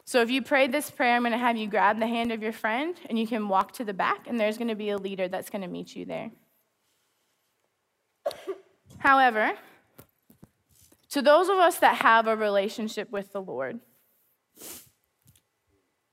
So 0.03 0.21
if 0.21 0.29
you 0.29 0.41
prayed 0.41 0.71
this 0.71 0.91
prayer, 0.91 1.15
I'm 1.15 1.21
going 1.23 1.31
to 1.31 1.38
have 1.38 1.58
you 1.58 1.67
grab 1.67 1.99
the 1.99 2.08
hand 2.08 2.31
of 2.31 2.43
your 2.43 2.51
friend 2.51 2.95
and 3.10 3.17
you 3.17 3.25
can 3.25 3.47
walk 3.47 3.71
to 3.73 3.86
the 3.86 3.93
back, 3.93 4.27
and 4.27 4.39
there's 4.39 4.58
going 4.58 4.67
to 4.67 4.75
be 4.75 4.89
a 4.89 4.97
leader 4.97 5.27
that's 5.27 5.49
going 5.49 5.62
to 5.62 5.67
meet 5.67 5.95
you 5.95 6.05
there. 6.05 6.31
However, 8.99 9.53
to 11.10 11.21
those 11.21 11.47
of 11.47 11.58
us 11.58 11.77
that 11.77 11.97
have 11.97 12.27
a 12.27 12.36
relationship 12.36 13.12
with 13.12 13.31
the 13.31 13.41
Lord, 13.41 13.79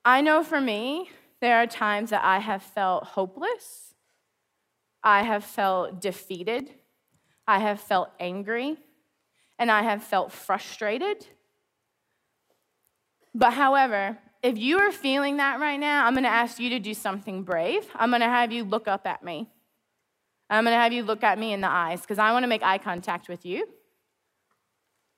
I 0.04 0.20
know 0.20 0.42
for 0.42 0.60
me, 0.60 1.10
there 1.40 1.56
are 1.56 1.66
times 1.66 2.10
that 2.10 2.24
I 2.24 2.38
have 2.38 2.62
felt 2.62 3.04
hopeless, 3.04 3.94
I 5.02 5.22
have 5.22 5.44
felt 5.44 6.00
defeated, 6.00 6.70
I 7.46 7.58
have 7.58 7.80
felt 7.80 8.10
angry, 8.20 8.76
and 9.58 9.70
I 9.70 9.82
have 9.82 10.04
felt 10.04 10.32
frustrated. 10.32 11.26
But 13.34 13.54
however, 13.54 14.18
if 14.42 14.58
you 14.58 14.78
are 14.78 14.92
feeling 14.92 15.36
that 15.38 15.60
right 15.60 15.78
now, 15.78 16.06
I'm 16.06 16.14
going 16.14 16.24
to 16.24 16.30
ask 16.30 16.58
you 16.58 16.68
to 16.70 16.78
do 16.78 16.94
something 16.94 17.44
brave. 17.44 17.86
I'm 17.94 18.10
going 18.10 18.20
to 18.20 18.26
have 18.26 18.52
you 18.52 18.64
look 18.64 18.88
up 18.88 19.06
at 19.06 19.22
me. 19.22 19.48
I'm 20.50 20.64
going 20.64 20.74
to 20.74 20.80
have 20.80 20.92
you 20.92 21.02
look 21.02 21.24
at 21.24 21.38
me 21.38 21.52
in 21.52 21.60
the 21.60 21.70
eyes 21.70 22.02
because 22.02 22.18
I 22.18 22.32
want 22.32 22.42
to 22.42 22.48
make 22.48 22.62
eye 22.62 22.78
contact 22.78 23.28
with 23.28 23.46
you. 23.46 23.66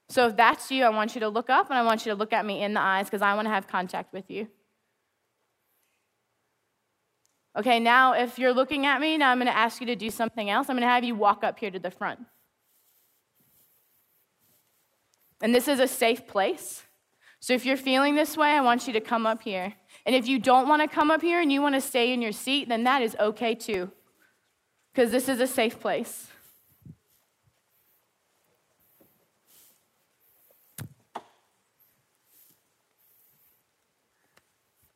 So 0.09 0.29
if 0.29 0.37
that's 0.37 0.70
you, 0.70 0.85
I 0.85 0.90
want 0.90 1.14
you 1.14 1.20
to 1.22 1.29
look 1.29 1.50
up 1.50 1.70
and 1.70 1.79
I 1.79 1.83
want 1.83 2.07
you 2.07 2.12
to 2.12 2.16
look 2.16 2.33
at 2.33 2.46
me 2.46 2.62
in 2.62 2.74
the 2.74 2.81
eyes 2.81 3.07
because 3.07 3.22
I 3.22 3.35
want 3.35 3.46
to 3.46 3.50
have 3.50 3.66
contact 3.66 4.12
with 4.12 4.31
you. 4.31 4.46
Okay, 7.57 7.81
now 7.81 8.12
if 8.12 8.38
you're 8.38 8.53
looking 8.53 8.87
at 8.87 9.00
me, 9.00 9.16
now 9.16 9.31
I'm 9.31 9.38
going 9.38 9.46
to 9.46 9.57
ask 9.57 9.81
you 9.81 9.87
to 9.87 9.96
do 9.96 10.11
something 10.11 10.50
else. 10.50 10.68
I'm 10.68 10.77
going 10.77 10.83
to 10.83 10.88
have 10.88 11.05
you 11.05 11.14
walk 11.14 11.42
up 11.42 11.59
here 11.59 11.70
to 11.70 11.79
the 11.79 11.90
front. 11.90 12.20
And 15.40 15.55
this 15.55 15.66
is 15.66 15.81
a 15.81 15.88
safe 15.88 16.27
place. 16.27 16.84
So 17.44 17.52
if 17.52 17.66
you're 17.66 17.76
feeling 17.76 18.14
this 18.14 18.38
way, 18.38 18.52
I 18.52 18.62
want 18.62 18.87
you 18.87 18.94
to 18.94 19.02
come 19.02 19.26
up 19.26 19.42
here. 19.42 19.74
And 20.07 20.16
if 20.16 20.26
you 20.26 20.38
don't 20.38 20.66
want 20.66 20.80
to 20.80 20.88
come 20.88 21.11
up 21.11 21.20
here 21.20 21.42
and 21.42 21.52
you 21.52 21.61
want 21.61 21.74
to 21.74 21.80
stay 21.83 22.11
in 22.11 22.22
your 22.22 22.33
seat, 22.33 22.70
then 22.70 22.85
that 22.85 23.02
is 23.02 23.14
okay 23.20 23.54
too, 23.54 23.90
because 24.90 25.11
this 25.11 25.28
is 25.28 25.40
a 25.40 25.46
safe 25.46 25.78
place. 25.78 26.28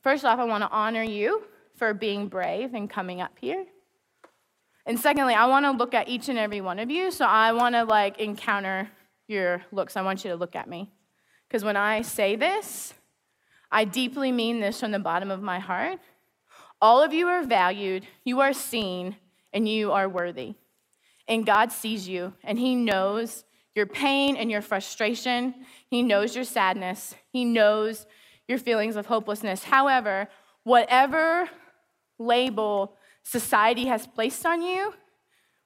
First 0.02 0.24
off, 0.24 0.38
I 0.38 0.44
want 0.44 0.62
to 0.62 0.70
honor 0.70 1.02
you 1.02 1.42
for 1.76 1.92
being 1.92 2.28
brave 2.28 2.72
and 2.72 2.88
coming 2.88 3.20
up 3.20 3.36
here. 3.38 3.66
And 4.86 4.98
secondly, 4.98 5.34
I 5.34 5.44
want 5.44 5.66
to 5.66 5.72
look 5.72 5.92
at 5.92 6.08
each 6.08 6.30
and 6.30 6.38
every 6.38 6.62
one 6.62 6.78
of 6.78 6.90
you. 6.90 7.10
So 7.10 7.26
I 7.26 7.52
want 7.52 7.74
to 7.74 7.84
like 7.84 8.18
encounter 8.18 8.88
your 9.26 9.62
looks. 9.70 9.98
I 9.98 10.00
want 10.00 10.24
you 10.24 10.30
to 10.30 10.36
look 10.36 10.56
at 10.56 10.66
me. 10.66 10.90
Because 11.48 11.64
when 11.64 11.76
I 11.76 12.02
say 12.02 12.36
this, 12.36 12.92
I 13.70 13.84
deeply 13.84 14.32
mean 14.32 14.60
this 14.60 14.80
from 14.80 14.92
the 14.92 14.98
bottom 14.98 15.30
of 15.30 15.42
my 15.42 15.58
heart. 15.58 15.98
All 16.80 17.02
of 17.02 17.12
you 17.12 17.26
are 17.28 17.42
valued, 17.42 18.06
you 18.24 18.40
are 18.40 18.52
seen, 18.52 19.16
and 19.52 19.68
you 19.68 19.92
are 19.92 20.08
worthy. 20.08 20.54
And 21.26 21.46
God 21.46 21.72
sees 21.72 22.06
you, 22.08 22.34
and 22.44 22.58
He 22.58 22.74
knows 22.74 23.44
your 23.74 23.86
pain 23.86 24.36
and 24.36 24.50
your 24.50 24.62
frustration. 24.62 25.54
He 25.88 26.02
knows 26.02 26.34
your 26.34 26.44
sadness. 26.44 27.14
He 27.30 27.44
knows 27.44 28.06
your 28.46 28.58
feelings 28.58 28.96
of 28.96 29.06
hopelessness. 29.06 29.64
However, 29.64 30.28
whatever 30.64 31.48
label 32.18 32.96
society 33.22 33.86
has 33.86 34.06
placed 34.06 34.44
on 34.44 34.62
you, 34.62 34.94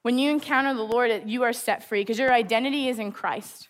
when 0.01 0.17
you 0.19 0.29
encounter 0.31 0.73
the 0.73 0.83
Lord, 0.83 1.23
you 1.25 1.43
are 1.43 1.53
set 1.53 1.83
free 1.83 2.01
because 2.01 2.19
your 2.19 2.31
identity 2.31 2.89
is 2.89 2.99
in 2.99 3.11
Christ. 3.11 3.69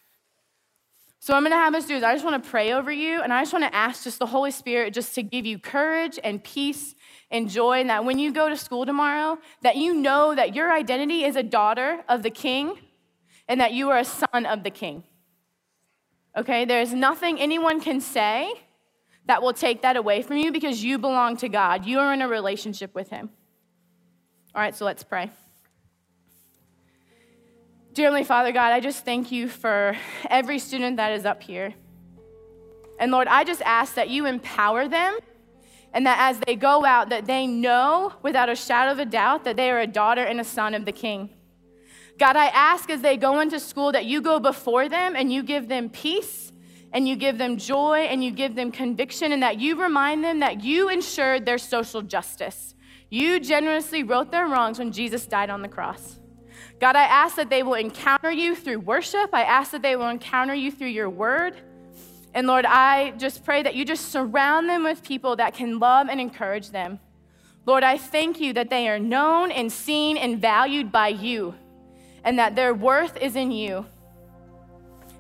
So, 1.26 1.34
I'm 1.34 1.44
going 1.44 1.54
to 1.54 1.56
have 1.56 1.74
us 1.74 1.86
do 1.86 1.96
is 1.96 2.04
I 2.04 2.12
just 2.12 2.26
want 2.26 2.44
to 2.44 2.50
pray 2.50 2.74
over 2.74 2.92
you, 2.92 3.22
and 3.22 3.32
I 3.32 3.44
just 3.44 3.54
want 3.54 3.64
to 3.64 3.74
ask 3.74 4.04
just 4.04 4.20
the 4.20 4.26
Holy 4.26 4.52
Spirit 4.52 4.94
just 4.94 5.16
to 5.16 5.24
give 5.24 5.46
you 5.46 5.58
courage 5.58 6.20
and 6.22 6.44
peace 6.44 6.96
and 7.32 7.50
joy, 7.50 7.80
and 7.80 7.90
that 7.90 8.04
when 8.04 8.20
you 8.20 8.34
go 8.34 8.50
to 8.50 8.58
school 8.58 8.86
tomorrow, 8.86 9.38
that 9.62 9.78
you 9.78 9.94
know 9.94 10.36
that 10.36 10.54
your 10.54 10.70
identity 10.70 11.24
is 11.24 11.38
a 11.38 11.42
daughter 11.42 12.04
of 12.10 12.24
the 12.24 12.30
King, 12.30 12.78
and 13.48 13.62
that 13.62 13.72
you 13.72 13.90
are 13.90 14.00
a 14.00 14.04
son 14.04 14.46
of 14.46 14.66
the 14.66 14.70
King. 14.70 15.06
Okay, 16.36 16.66
there's 16.66 16.92
nothing 16.92 17.40
anyone 17.40 17.80
can 17.80 18.02
say 18.02 18.52
that 19.26 19.42
will 19.42 19.54
take 19.54 19.84
that 19.84 19.96
away 19.96 20.24
from 20.24 20.36
you 20.36 20.52
because 20.52 20.84
you 20.84 20.98
belong 20.98 21.38
to 21.38 21.48
God. 21.48 21.86
You 21.86 22.00
are 22.00 22.14
in 22.14 22.22
a 22.22 22.28
relationship 22.28 22.94
with 22.94 23.10
Him. 23.12 23.30
All 24.54 24.62
right, 24.62 24.76
so 24.76 24.84
let's 24.84 25.06
pray. 25.06 25.32
Dear 27.94 28.06
Heavenly 28.06 28.24
Father 28.24 28.52
God, 28.52 28.74
I 28.74 28.80
just 28.80 29.06
thank 29.06 29.32
you 29.32 29.48
for 29.48 29.96
every 30.28 30.58
student 30.58 30.98
that 30.98 31.12
is 31.12 31.26
up 31.26 31.44
here. 31.44 31.76
And 32.98 33.12
Lord, 33.12 33.28
I 33.28 33.44
just 33.44 33.62
ask 33.62 33.94
that 33.94 34.10
you 34.10 34.26
empower 34.26 34.88
them 34.88 35.20
and 35.94 36.08
that 36.08 36.18
as 36.20 36.40
they 36.40 36.56
go 36.56 36.84
out 36.84 37.10
that 37.10 37.28
they 37.28 37.46
know 37.46 38.12
without 38.24 38.50
a 38.50 38.56
shadow 38.56 38.94
of 38.94 38.98
a 38.98 39.06
doubt 39.06 39.44
that 39.44 39.58
they 39.58 39.70
are 39.70 39.80
a 39.80 39.86
daughter 39.86 40.24
and 40.24 40.40
a 40.40 40.44
son 40.44 40.74
of 40.74 40.86
the 40.86 40.92
king. 40.92 41.30
God, 42.18 42.36
I 42.36 42.48
ask 42.48 42.90
as 42.90 43.02
they 43.02 43.16
go 43.16 43.40
into 43.42 43.60
school 43.60 43.92
that 43.92 44.06
you 44.06 44.22
go 44.22 44.40
before 44.40 44.90
them 44.90 45.16
and 45.16 45.32
you 45.32 45.44
give 45.44 45.68
them 45.68 45.92
peace 45.92 46.52
and 46.94 47.08
you 47.08 47.16
give 47.16 47.38
them 47.38 47.58
joy 47.58 48.08
and 48.10 48.24
you 48.24 48.32
give 48.32 48.56
them 48.56 48.72
conviction 48.72 49.32
and 49.32 49.44
that 49.44 49.60
you 49.60 49.80
remind 49.80 50.24
them 50.24 50.40
that 50.40 50.64
you 50.64 50.90
ensured 50.90 51.46
their 51.46 51.60
social 51.60 52.02
justice. 52.02 52.74
You 53.12 53.40
generously 53.40 54.02
wrote 54.02 54.32
their 54.32 54.48
wrongs 54.48 54.80
when 54.80 54.92
Jesus 54.92 55.28
died 55.28 55.52
on 55.52 55.62
the 55.62 55.68
cross. 55.68 56.18
God, 56.84 56.98
I 56.98 57.04
ask 57.04 57.38
that 57.38 57.50
they 57.50 57.64
will 57.64 57.76
encounter 57.76 58.30
you 58.30 58.58
through 58.58 58.82
worship. 58.82 59.30
I 59.32 59.44
ask 59.44 59.72
that 59.72 59.82
they 59.82 59.96
will 59.96 60.10
encounter 60.10 60.54
you 60.54 60.70
through 60.70 60.90
your 60.90 61.10
word. 61.10 61.56
And 62.34 62.46
Lord, 62.46 62.66
I 62.66 63.12
just 63.12 63.46
pray 63.46 63.64
that 63.64 63.74
you 63.74 63.86
just 63.86 64.12
surround 64.12 64.68
them 64.68 64.84
with 64.84 65.02
people 65.02 65.38
that 65.38 65.54
can 65.54 65.80
love 65.80 66.10
and 66.10 66.20
encourage 66.20 66.72
them. 66.72 67.00
Lord, 67.66 67.86
I 67.86 67.98
thank 67.98 68.42
you 68.42 68.52
that 68.52 68.70
they 68.70 68.90
are 68.90 69.00
known 69.00 69.50
and 69.50 69.72
seen 69.72 70.18
and 70.18 70.42
valued 70.42 70.92
by 70.92 71.08
you. 71.08 71.56
and 72.26 72.38
that 72.38 72.58
their 72.58 72.74
worth 72.74 73.16
is 73.16 73.38
in 73.38 73.52
you. 73.52 73.86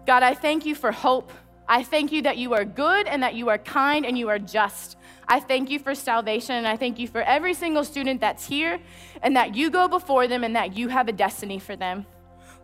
God, 0.06 0.22
I 0.22 0.34
thank 0.34 0.66
you 0.66 0.76
for 0.76 0.92
hope. 0.92 1.32
I 1.66 1.82
thank 1.84 2.12
you 2.12 2.24
that 2.24 2.36
you 2.36 2.54
are 2.56 2.66
good 2.66 3.08
and 3.08 3.24
that 3.24 3.36
you 3.36 3.48
are 3.48 3.58
kind 3.58 4.06
and 4.06 4.18
you 4.18 4.28
are 4.28 4.40
just. 4.40 4.98
I 5.28 5.40
thank 5.40 5.70
you 5.70 5.80
for 5.80 5.96
salvation 5.96 6.56
and 6.56 6.68
I 6.68 6.78
thank 6.78 7.00
you 7.00 7.08
for 7.08 7.22
every 7.22 7.54
single 7.54 7.84
student 7.84 8.22
that's 8.22 8.46
here 8.46 8.80
and 9.22 9.36
that 9.36 9.56
you 9.56 9.70
go 9.70 9.88
before 9.88 10.28
them 10.28 10.44
and 10.44 10.56
that 10.56 10.76
you 10.76 10.90
have 10.90 11.08
a 11.08 11.14
destiny 11.14 11.60
for 11.60 11.76
them. 11.76 12.06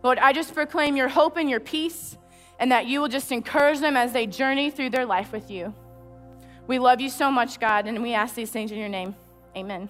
Lord, 0.02 0.18
I 0.18 0.32
just 0.32 0.54
proclaim 0.54 0.96
your 0.96 1.08
hope 1.08 1.36
and 1.36 1.48
your 1.48 1.60
peace 1.60 2.16
and 2.58 2.70
that 2.72 2.86
you 2.86 3.00
will 3.00 3.08
just 3.08 3.32
encourage 3.32 3.80
them 3.80 3.96
as 3.96 4.12
they 4.12 4.26
journey 4.26 4.70
through 4.70 4.90
their 4.90 5.06
life 5.06 5.32
with 5.32 5.50
you. 5.50 5.74
We 6.66 6.78
love 6.78 7.00
you 7.00 7.10
so 7.10 7.30
much, 7.30 7.58
God, 7.58 7.86
and 7.86 8.02
we 8.02 8.14
ask 8.14 8.34
these 8.34 8.50
things 8.50 8.70
in 8.70 8.78
your 8.78 8.88
name. 8.88 9.14
Amen. 9.56 9.88